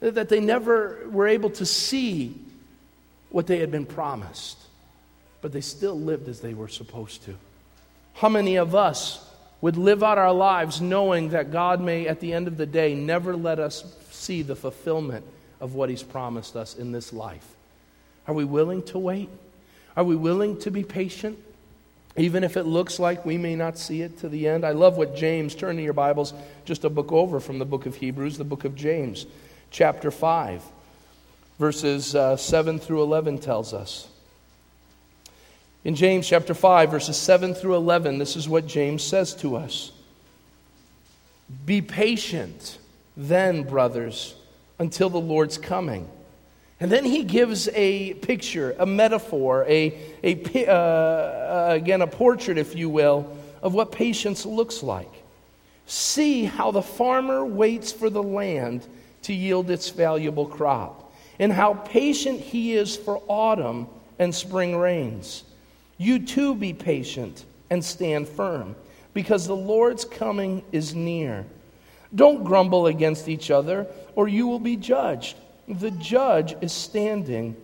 [0.00, 2.40] that they never were able to see
[3.30, 4.63] what they had been promised
[5.44, 7.34] but they still lived as they were supposed to.
[8.14, 9.30] How many of us
[9.60, 12.94] would live out our lives knowing that God may, at the end of the day,
[12.94, 15.22] never let us see the fulfillment
[15.60, 17.46] of what He's promised us in this life?
[18.26, 19.28] Are we willing to wait?
[19.98, 21.38] Are we willing to be patient?
[22.16, 24.64] Even if it looks like we may not see it to the end.
[24.64, 26.32] I love what James, turn to your Bibles,
[26.64, 29.26] just a book over from the book of Hebrews, the book of James,
[29.70, 30.62] chapter 5,
[31.58, 34.08] verses uh, 7 through 11 tells us.
[35.84, 39.92] In James chapter 5, verses 7 through 11, this is what James says to us
[41.66, 42.78] Be patient,
[43.18, 44.34] then, brothers,
[44.78, 46.08] until the Lord's coming.
[46.80, 52.58] And then he gives a picture, a metaphor, a, a, uh, uh, again, a portrait,
[52.58, 55.10] if you will, of what patience looks like.
[55.86, 58.86] See how the farmer waits for the land
[59.22, 63.86] to yield its valuable crop, and how patient he is for autumn
[64.18, 65.44] and spring rains.
[65.96, 68.76] You too be patient and stand firm,
[69.12, 71.46] because the Lord's coming is near.
[72.14, 75.36] Don't grumble against each other, or you will be judged.
[75.68, 77.56] The judge is standing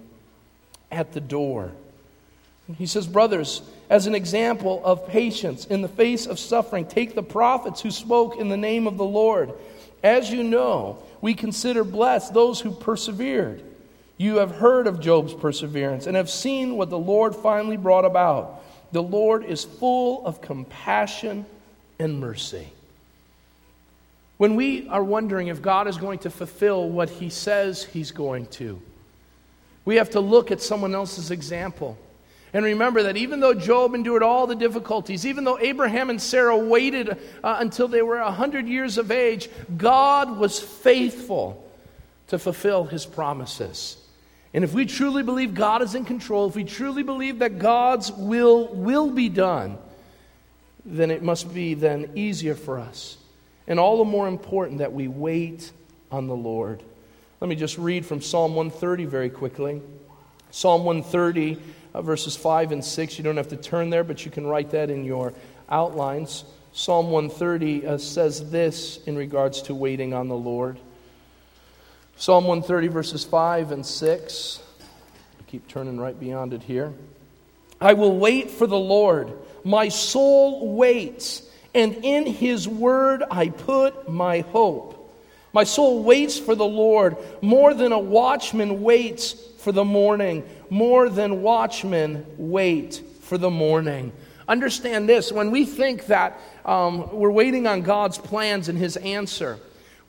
[0.90, 1.72] at the door.
[2.78, 7.22] He says, Brothers, as an example of patience in the face of suffering, take the
[7.22, 9.52] prophets who spoke in the name of the Lord.
[10.02, 13.62] As you know, we consider blessed those who persevered.
[14.20, 18.62] You have heard of Job's perseverance and have seen what the Lord finally brought about.
[18.92, 21.46] The Lord is full of compassion
[21.98, 22.68] and mercy.
[24.36, 28.44] When we are wondering if God is going to fulfill what he says he's going
[28.48, 28.78] to,
[29.86, 31.96] we have to look at someone else's example.
[32.52, 36.58] And remember that even though Job endured all the difficulties, even though Abraham and Sarah
[36.58, 37.08] waited
[37.42, 41.66] uh, until they were 100 years of age, God was faithful
[42.26, 43.96] to fulfill his promises.
[44.52, 48.10] And if we truly believe God is in control, if we truly believe that God's
[48.10, 49.78] will will be done,
[50.84, 53.16] then it must be then easier for us.
[53.68, 55.70] And all the more important that we wait
[56.10, 56.82] on the Lord.
[57.40, 59.80] Let me just read from Psalm 130 very quickly.
[60.50, 61.58] Psalm 130,
[61.94, 63.18] uh, verses 5 and 6.
[63.18, 65.32] You don't have to turn there, but you can write that in your
[65.68, 66.44] outlines.
[66.72, 70.78] Psalm 130 uh, says this in regards to waiting on the Lord.
[72.20, 74.60] Psalm 130, verses 5 and 6.
[74.82, 76.92] I keep turning right beyond it here.
[77.80, 79.32] I will wait for the Lord.
[79.64, 81.42] My soul waits,
[81.74, 85.14] and in his word I put my hope.
[85.54, 91.08] My soul waits for the Lord more than a watchman waits for the morning, more
[91.08, 94.12] than watchmen wait for the morning.
[94.46, 99.58] Understand this when we think that um, we're waiting on God's plans and his answer,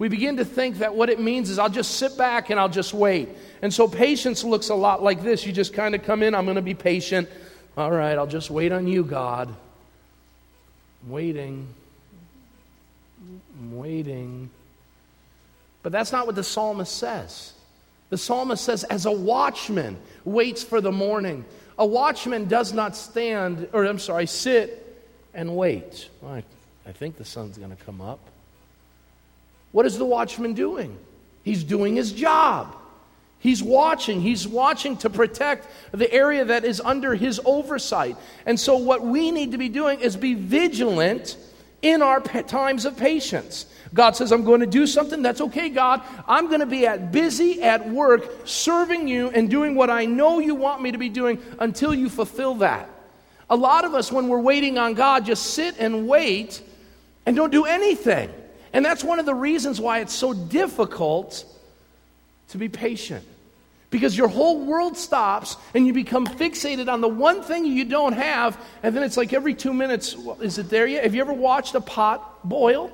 [0.01, 2.67] we begin to think that what it means is I'll just sit back and I'll
[2.67, 3.29] just wait.
[3.61, 5.45] And so patience looks a lot like this.
[5.45, 7.29] You just kind of come in, I'm going to be patient.
[7.77, 9.47] All right, I'll just wait on you, God.
[11.03, 11.67] I'm waiting.
[13.59, 14.49] I'm waiting.
[15.83, 17.53] But that's not what the psalmist says.
[18.09, 21.45] The psalmist says, as a watchman waits for the morning,
[21.77, 24.99] a watchman does not stand, or I'm sorry, sit
[25.35, 26.09] and wait.
[26.23, 26.43] Well, I,
[26.87, 28.30] I think the sun's going to come up.
[29.71, 30.97] What is the watchman doing?
[31.43, 32.75] He's doing his job.
[33.39, 34.21] He's watching.
[34.21, 38.15] He's watching to protect the area that is under his oversight.
[38.45, 41.37] And so, what we need to be doing is be vigilant
[41.81, 43.65] in our times of patience.
[43.93, 45.21] God says, I'm going to do something.
[45.21, 46.01] That's okay, God.
[46.27, 50.39] I'm going to be at busy at work serving you and doing what I know
[50.39, 52.89] you want me to be doing until you fulfill that.
[53.49, 56.61] A lot of us, when we're waiting on God, just sit and wait
[57.25, 58.31] and don't do anything.
[58.73, 61.45] And that's one of the reasons why it's so difficult
[62.49, 63.25] to be patient.
[63.89, 68.13] Because your whole world stops and you become fixated on the one thing you don't
[68.13, 71.03] have, and then it's like every two minutes, is it there yet?
[71.03, 72.89] Have you ever watched a pot boil?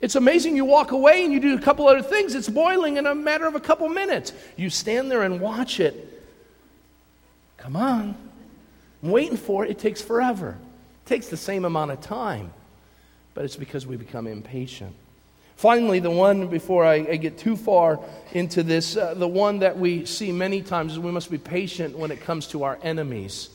[0.00, 0.56] It's amazing.
[0.56, 3.46] You walk away and you do a couple other things, it's boiling in a matter
[3.46, 4.32] of a couple minutes.
[4.56, 6.22] You stand there and watch it.
[7.58, 8.14] Come on.
[9.02, 9.70] I'm waiting for it.
[9.70, 10.56] It takes forever.
[11.04, 12.50] It takes the same amount of time,
[13.40, 14.94] but it's because we become impatient.
[15.56, 17.98] Finally, the one, before I, I get too far
[18.34, 21.96] into this, uh, the one that we see many times is we must be patient
[21.96, 23.48] when it comes to our enemies.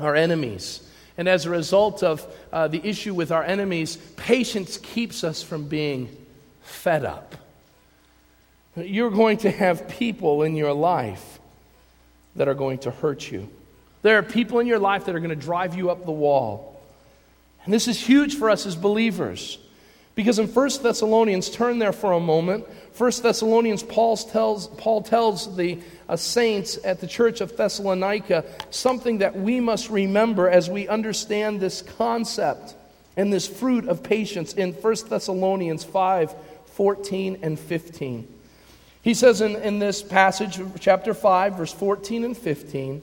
[0.00, 0.84] Our enemies.
[1.16, 5.68] And as a result of uh, the issue with our enemies, patience keeps us from
[5.68, 6.08] being
[6.62, 7.36] fed up.
[8.74, 11.38] You're going to have people in your life
[12.34, 13.48] that are going to hurt you.
[14.02, 16.69] There are people in your life that are going to drive you up the wall.
[17.70, 19.56] And this is huge for us as believers.
[20.16, 22.66] Because in 1 Thessalonians, turn there for a moment.
[22.98, 29.18] 1 Thessalonians, Paul tells, Paul tells the uh, saints at the church of Thessalonica something
[29.18, 32.74] that we must remember as we understand this concept
[33.16, 36.34] and this fruit of patience in 1 Thessalonians 5
[36.66, 38.26] 14 and 15.
[39.02, 43.00] He says in, in this passage, chapter 5, verse 14 and 15,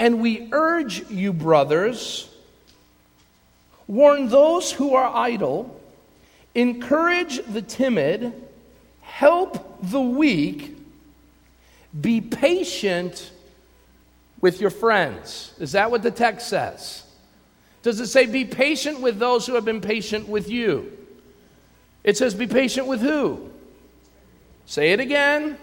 [0.00, 2.26] And we urge you, brothers,
[3.90, 5.80] warn those who are idle
[6.54, 8.32] Encourage the timid,
[9.02, 10.76] help the weak,
[11.98, 13.30] be patient
[14.40, 15.54] with your friends.
[15.60, 17.04] Is that what the text says?
[17.82, 20.96] Does it say be patient with those who have been patient with you?
[22.02, 23.50] It says be patient with who?
[24.66, 25.56] Say it again.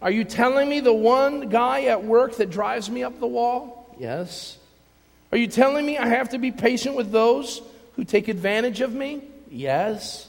[0.00, 3.94] Are you telling me the one guy at work that drives me up the wall?
[3.98, 4.58] Yes.
[5.32, 7.60] Are you telling me I have to be patient with those
[7.96, 9.22] who take advantage of me?
[9.50, 10.28] Yes.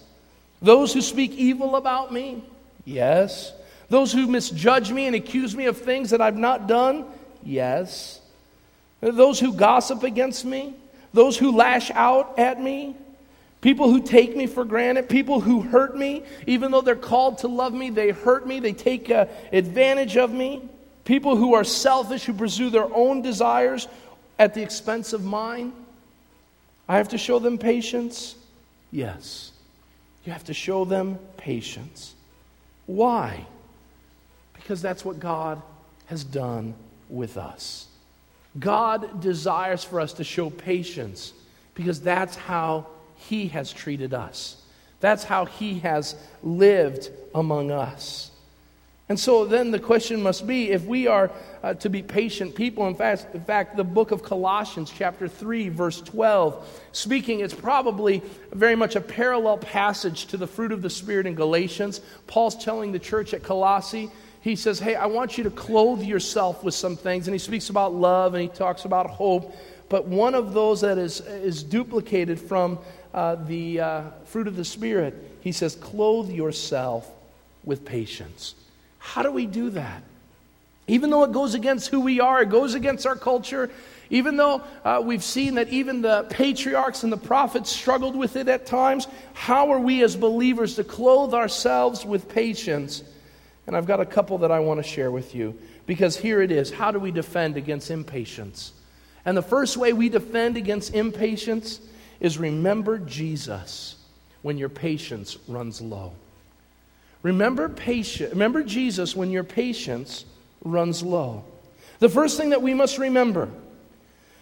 [0.61, 2.43] Those who speak evil about me?
[2.85, 3.53] Yes.
[3.89, 7.05] Those who misjudge me and accuse me of things that I've not done?
[7.43, 8.19] Yes.
[9.01, 10.73] Those who gossip against me?
[11.13, 12.95] Those who lash out at me?
[13.61, 17.47] People who take me for granted, people who hurt me, even though they're called to
[17.47, 20.61] love me, they hurt me, they take uh, advantage of me.
[21.05, 23.87] People who are selfish, who pursue their own desires
[24.39, 25.73] at the expense of mine.
[26.87, 28.35] I have to show them patience.
[28.91, 29.51] Yes.
[30.25, 32.15] You have to show them patience.
[32.85, 33.45] Why?
[34.53, 35.61] Because that's what God
[36.07, 36.73] has done
[37.09, 37.87] with us.
[38.59, 41.33] God desires for us to show patience
[41.75, 44.61] because that's how He has treated us.
[44.99, 48.31] That's how He has lived among us.
[49.09, 51.31] And so then the question must be if we are
[51.63, 55.69] uh, to be patient people, in fact, in fact, the book of Colossians, chapter 3,
[55.69, 60.89] verse 12, speaking, it's probably very much a parallel passage to the fruit of the
[60.89, 62.01] Spirit in Galatians.
[62.27, 66.61] Paul's telling the church at Colossae, he says, Hey, I want you to clothe yourself
[66.61, 67.27] with some things.
[67.27, 69.55] And he speaks about love and he talks about hope.
[69.87, 72.77] But one of those that is, is duplicated from
[73.13, 77.09] uh, the uh, fruit of the Spirit, he says, Clothe yourself
[77.63, 78.55] with patience.
[78.99, 80.03] How do we do that?
[80.87, 83.69] Even though it goes against who we are, it goes against our culture,
[84.09, 88.47] even though uh, we've seen that even the patriarchs and the prophets struggled with it
[88.47, 93.03] at times, how are we as believers to clothe ourselves with patience?
[93.65, 96.51] And I've got a couple that I want to share with you because here it
[96.51, 96.71] is.
[96.71, 98.71] How do we defend against impatience?
[99.25, 101.81] And the first way we defend against impatience
[102.21, 103.97] is remember Jesus
[104.41, 106.13] when your patience runs low.
[107.23, 108.31] Remember patience.
[108.31, 110.25] Remember Jesus when your patience
[110.63, 111.43] runs low.
[111.99, 113.49] The first thing that we must remember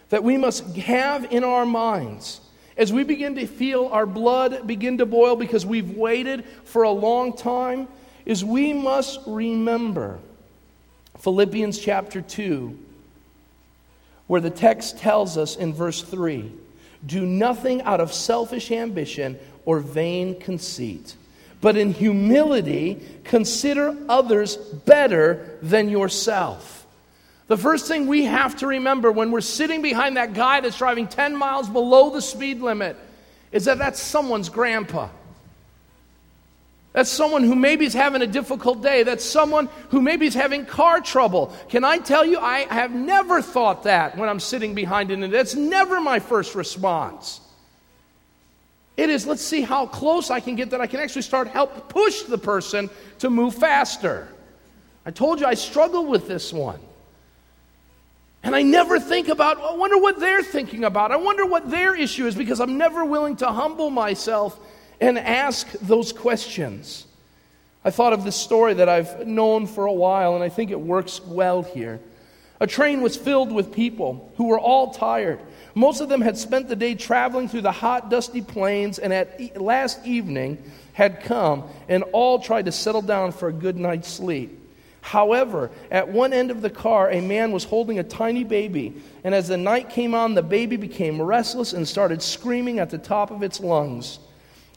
[0.10, 2.42] that we must have in our minds
[2.78, 6.92] as we begin to feel our blood begin to boil because we've waited for a
[6.92, 7.88] long time
[8.26, 10.20] is we must remember
[11.18, 12.78] Philippians chapter 2
[14.28, 16.52] where the text tells us in verse 3
[17.06, 21.16] Do nothing out of selfish ambition or vain conceit,
[21.66, 26.86] but in humility consider others better than yourself.
[27.48, 31.08] The first thing we have to remember when we're sitting behind that guy that's driving
[31.08, 32.98] 10 miles below the speed limit
[33.52, 35.10] is that that's someone's grandpa.
[36.94, 39.02] That's someone who maybe is having a difficult day.
[39.02, 41.52] That's someone who maybe is having car trouble.
[41.70, 45.32] Can I tell you, I have never thought that when I'm sitting behind it.
[45.32, 47.40] That's never my first response.
[48.98, 51.90] It is, let's see how close I can get that I can actually start help
[51.90, 52.90] push the person
[53.20, 54.28] to move faster.
[55.06, 56.80] I told you I struggle with this one.
[58.42, 61.12] And I never think about, I wonder what they're thinking about.
[61.12, 64.60] I wonder what their issue is because I'm never willing to humble myself
[65.02, 67.08] and ask those questions.
[67.84, 70.80] I thought of this story that I've known for a while, and I think it
[70.80, 72.00] works well here.
[72.60, 75.40] A train was filled with people who were all tired.
[75.76, 79.62] Most of them had spent the day traveling through the hot, dusty plains, and at
[79.62, 80.58] last evening
[80.94, 84.62] had come, and all tried to settle down for a good night's sleep.
[85.02, 88.96] However, at one end of the car, a man was holding a tiny baby,
[89.26, 92.98] and as the night came on, the baby became restless and started screaming at the
[92.98, 94.18] top of its lungs.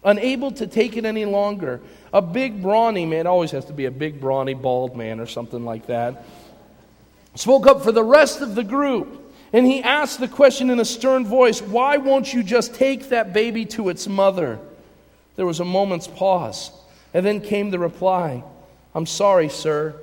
[0.04, 1.80] Unable to take it any longer,
[2.12, 5.64] a big, brawny man, always has to be a big, brawny, bald man or something
[5.64, 6.24] like that,
[7.36, 9.27] spoke up for the rest of the group.
[9.52, 13.32] And he asked the question in a stern voice Why won't you just take that
[13.32, 14.58] baby to its mother?
[15.36, 16.70] There was a moment's pause,
[17.14, 18.42] and then came the reply
[18.94, 19.94] I'm sorry, sir.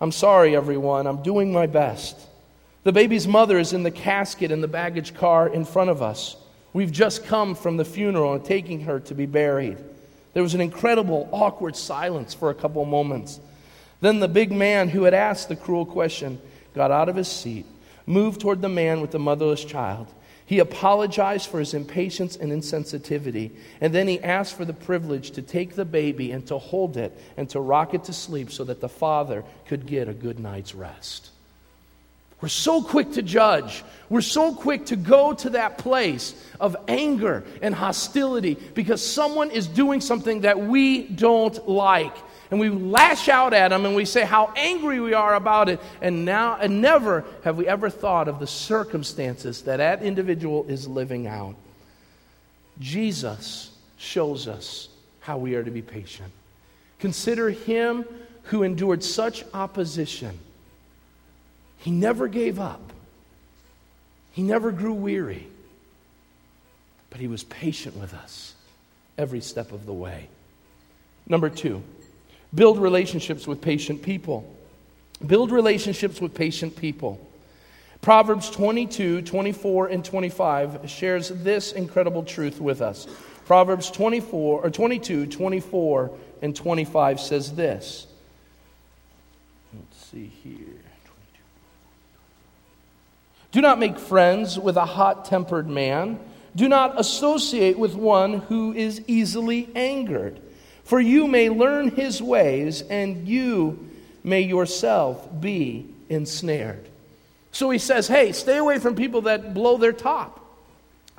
[0.00, 1.06] I'm sorry, everyone.
[1.06, 2.18] I'm doing my best.
[2.82, 6.36] The baby's mother is in the casket in the baggage car in front of us.
[6.72, 9.76] We've just come from the funeral and taking her to be buried.
[10.32, 13.40] There was an incredible, awkward silence for a couple moments.
[14.00, 16.40] Then the big man who had asked the cruel question
[16.74, 17.66] got out of his seat,
[18.06, 20.06] moved toward the man with the motherless child.
[20.46, 25.42] He apologized for his impatience and insensitivity, and then he asked for the privilege to
[25.42, 28.80] take the baby and to hold it and to rock it to sleep so that
[28.80, 31.30] the father could get a good night's rest.
[32.40, 33.84] We're so quick to judge.
[34.08, 39.66] We're so quick to go to that place of anger and hostility because someone is
[39.66, 42.16] doing something that we don't like.
[42.50, 45.80] And we lash out at them and we say how angry we are about it.
[46.02, 50.88] And now, and never have we ever thought of the circumstances that that individual is
[50.88, 51.54] living out.
[52.80, 54.88] Jesus shows us
[55.20, 56.32] how we are to be patient.
[56.98, 58.04] Consider him
[58.44, 60.38] who endured such opposition
[61.80, 62.92] he never gave up,
[64.32, 65.46] he never grew weary,
[67.08, 68.54] but he was patient with us
[69.16, 70.28] every step of the way.
[71.26, 71.82] Number two,
[72.54, 74.52] build relationships with patient people.
[75.26, 77.26] Build relationships with patient people.
[78.00, 83.06] Proverbs 22, 24, and 25 shares this incredible truth with us.
[83.44, 88.06] Proverbs 24 or 22, 24, and 25 says this.
[89.74, 90.80] Let's see here.
[93.52, 96.20] Do not make friends with a hot tempered man.
[96.54, 100.40] Do not associate with one who is easily angered.
[100.90, 103.88] For you may learn his ways, and you
[104.24, 106.84] may yourself be ensnared.
[107.52, 110.44] So he says, hey, stay away from people that blow their top.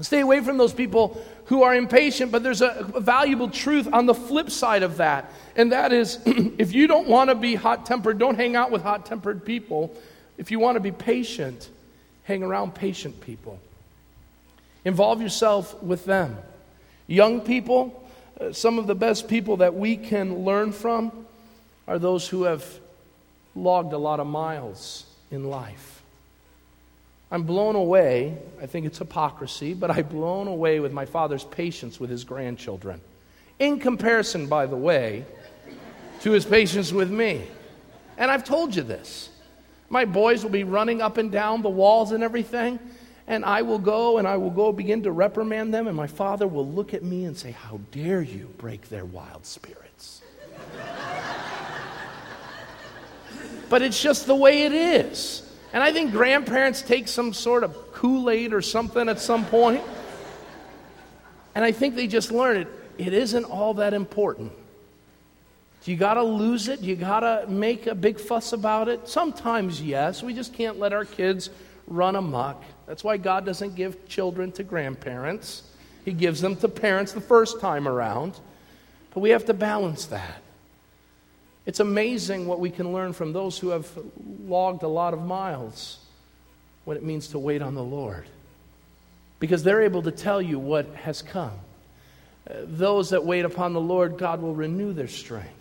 [0.02, 4.14] Stay away from those people who are impatient, but there's a, valuable truth on the
[4.14, 5.32] flip side of that.
[5.56, 8.82] And that is if you don't want to be hot tempered, don't hang out with
[8.82, 9.96] hot tempered people.
[10.38, 11.70] If you want to be patient,
[12.26, 13.58] hang around patient people.
[14.84, 16.36] Involve yourself with them.
[17.08, 18.01] Young people,
[18.52, 21.26] some of the best people that we can learn from
[21.88, 22.66] are those who have
[23.56, 26.02] logged a lot of miles in life.
[27.32, 32.00] I'm blown away, I think it's hypocrisy, but I'm blown away with my father's patience
[32.00, 33.00] with his grandchildren.
[33.60, 35.24] In comparison, by the way,
[36.22, 37.44] to his patience with me.
[38.18, 39.30] And I've told you this.
[39.90, 42.80] My boys will be running up and down the walls and everything.
[43.32, 45.88] And I will go and I will go begin to reprimand them.
[45.88, 49.46] And my father will look at me and say, How dare you break their wild
[49.46, 50.22] spirits?
[53.70, 55.50] but it's just the way it is.
[55.72, 59.46] And I think grandparents take some sort of Kool Aid or something at some.
[61.56, 62.68] And I think they just learn it.
[62.98, 64.52] It isn't all that important.
[65.84, 66.82] Do you got to lose it?
[66.82, 69.08] Do you got to make a big fuss about it?
[69.08, 70.22] Sometimes, yes.
[70.22, 71.50] We just can't let our kids
[71.88, 72.64] run amok.
[72.86, 75.64] That's why God doesn't give children to grandparents,
[76.06, 78.40] He gives them to parents the first time around.
[79.14, 80.42] But we have to balance that.
[81.66, 83.88] It's amazing what we can learn from those who have
[84.48, 86.00] logged a lot of miles
[86.86, 88.26] what it means to wait on the Lord.
[89.42, 91.52] because they're able to tell you what has come.
[92.48, 95.61] Uh, those that wait upon the Lord, God will renew their strength.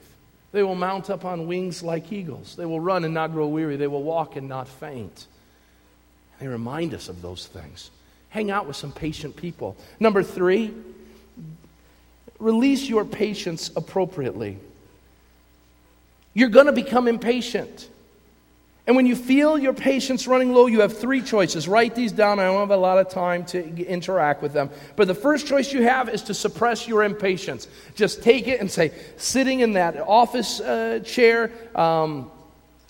[0.52, 2.56] They will mount up on wings like eagles.
[2.56, 3.76] They will run and not grow weary.
[3.76, 5.26] They will walk and not faint.
[6.40, 7.90] They remind us of those things.
[8.30, 9.76] Hang out with some patient people.
[10.00, 10.74] Number three,
[12.38, 14.58] release your patience appropriately.
[16.34, 17.88] You're going to become impatient.
[18.90, 21.68] And when you feel your patience running low, you have three choices.
[21.68, 22.40] Write these down.
[22.40, 24.68] I don't have a lot of time to interact with them.
[24.96, 27.68] But the first choice you have is to suppress your impatience.
[27.94, 32.32] Just take it and say, sitting in that office uh, chair, um,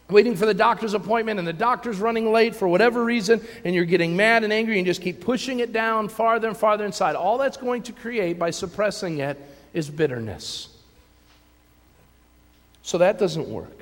[0.09, 3.85] waiting for the doctor's appointment, and the doctor's running late for whatever reason, and you're
[3.85, 7.15] getting mad and angry and just keep pushing it down farther and farther inside.
[7.15, 9.39] All that's going to create by suppressing it
[9.75, 10.75] is bitterness.
[12.81, 13.81] So that doesn't work.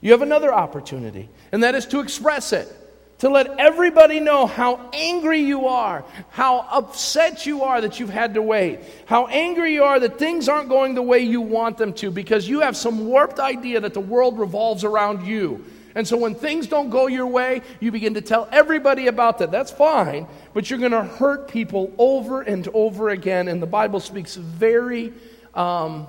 [0.00, 2.76] You have another opportunity, and that is to express it.
[3.18, 8.32] To let everybody know how angry you are, how upset you are that you've had
[8.32, 11.92] to wait, how angry you are that things aren't going the way you want them
[11.94, 15.62] to because you have some warped idea that the world revolves around you.
[15.94, 19.50] And so when things don't go your way, you begin to tell everybody about that.
[19.50, 23.48] That's fine, but you're going to hurt people over and over again.
[23.48, 25.12] And the Bible speaks very
[25.52, 26.06] um,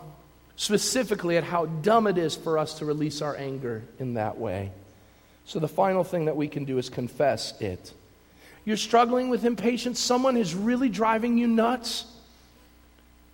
[0.56, 4.72] specifically at how dumb it is for us to release our anger in that way.
[5.46, 7.94] So the final thing that we can do is confess it.
[8.64, 12.06] You're struggling with impatience, someone is really driving you nuts.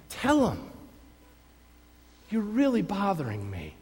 [0.10, 0.72] Tell them,
[2.30, 3.74] you're really bothering me.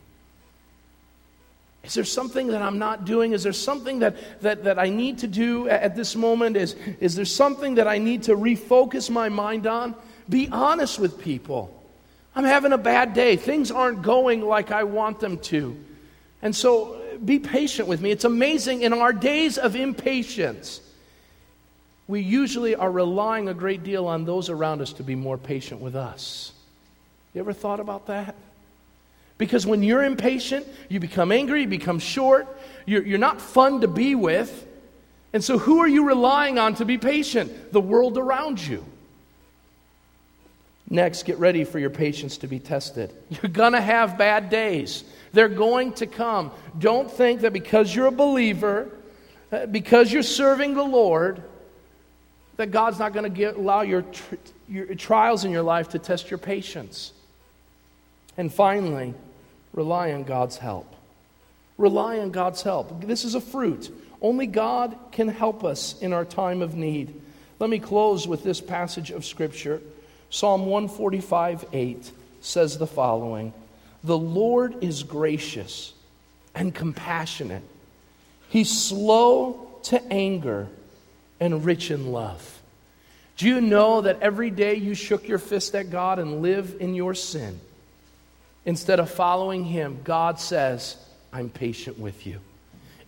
[1.84, 3.34] Is there something that I'm not doing?
[3.34, 6.58] Is there something that, that, that I need to do at this moment?
[6.58, 9.94] Is, is there something that I need to refocus my mind on?
[10.28, 11.72] Be honest with people.
[12.36, 13.36] I'm having a bad day.
[13.36, 15.78] Things aren't going like I want them to.
[16.42, 18.12] And so be patient with me.
[18.12, 20.82] It's amazing in our days of impatience,
[22.08, 25.82] we usually are relying a great deal on those around us to be more patient
[25.82, 26.52] with us.
[27.34, 28.36] You ever thought about that?
[29.38, 32.48] Because when you're impatient, you become angry, you become short,
[32.86, 34.66] you're, you're not fun to be with.
[35.34, 37.74] And so, who are you relying on to be patient?
[37.74, 38.86] The world around you.
[40.90, 43.12] Next, get ready for your patience to be tested.
[43.30, 45.04] You're going to have bad days.
[45.36, 46.52] They're going to come.
[46.80, 48.90] Don't think that because you're a believer,
[49.52, 51.44] uh, because you're serving the Lord,
[52.56, 54.06] that God's not going to allow your,
[54.70, 57.12] your trials in your life to test your patience.
[58.38, 59.14] And finally,
[59.74, 60.96] rely on God's help.
[61.78, 63.02] Rely on God's help.
[63.02, 63.94] This is a fruit.
[64.22, 67.22] Only God can help us in our time of need.
[67.60, 69.82] Let me close with this passage of Scripture.
[70.30, 73.54] Psalm 145 8 says the following
[74.06, 75.92] The Lord is gracious
[76.54, 77.64] and compassionate,
[78.50, 80.68] He's slow to anger
[81.40, 82.62] and rich in love.
[83.38, 86.94] Do you know that every day you shook your fist at God and live in
[86.94, 87.60] your sin,
[88.64, 90.98] instead of following Him, God says,
[91.34, 92.40] I'm patient with you.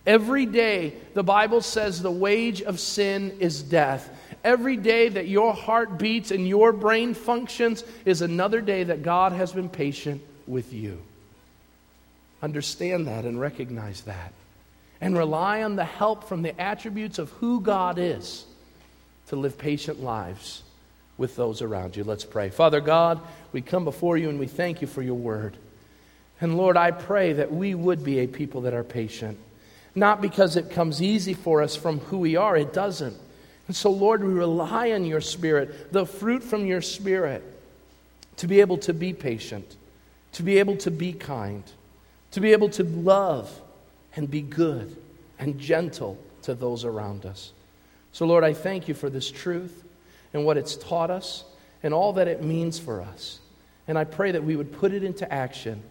[0.04, 4.10] Every day, the Bible says the wage of sin is death.
[4.42, 9.32] Every day that your heart beats and your brain functions is another day that God
[9.32, 10.98] has been patient with you.
[12.42, 14.32] Understand that and recognize that.
[15.00, 18.44] And rely on the help from the attributes of who God is
[19.28, 20.62] to live patient lives
[21.16, 22.04] with those around you.
[22.04, 22.48] Let's pray.
[22.48, 23.20] Father God,
[23.52, 25.56] we come before you and we thank you for your word.
[26.40, 29.38] And Lord, I pray that we would be a people that are patient.
[29.94, 33.16] Not because it comes easy for us from who we are, it doesn't.
[33.66, 37.42] And so, Lord, we rely on your Spirit, the fruit from your Spirit,
[38.36, 39.76] to be able to be patient,
[40.38, 41.64] to be able to be kind,
[42.30, 43.60] to be able to love
[44.14, 44.96] and be good
[45.36, 47.50] and gentle to those around us.
[48.12, 49.82] So, Lord, I thank you for this truth
[50.32, 51.42] and what it's taught us
[51.82, 53.40] and all that it means for us.
[53.88, 55.82] And I pray that we would put it into action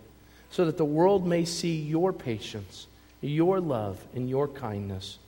[0.50, 2.88] so that the world may see your patience,
[3.20, 5.20] your love, and your kindness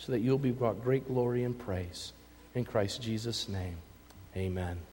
[0.00, 2.12] so that you'll be brought great glory and praise.
[2.56, 3.76] In Christ Jesus' name,
[4.36, 4.80] amen.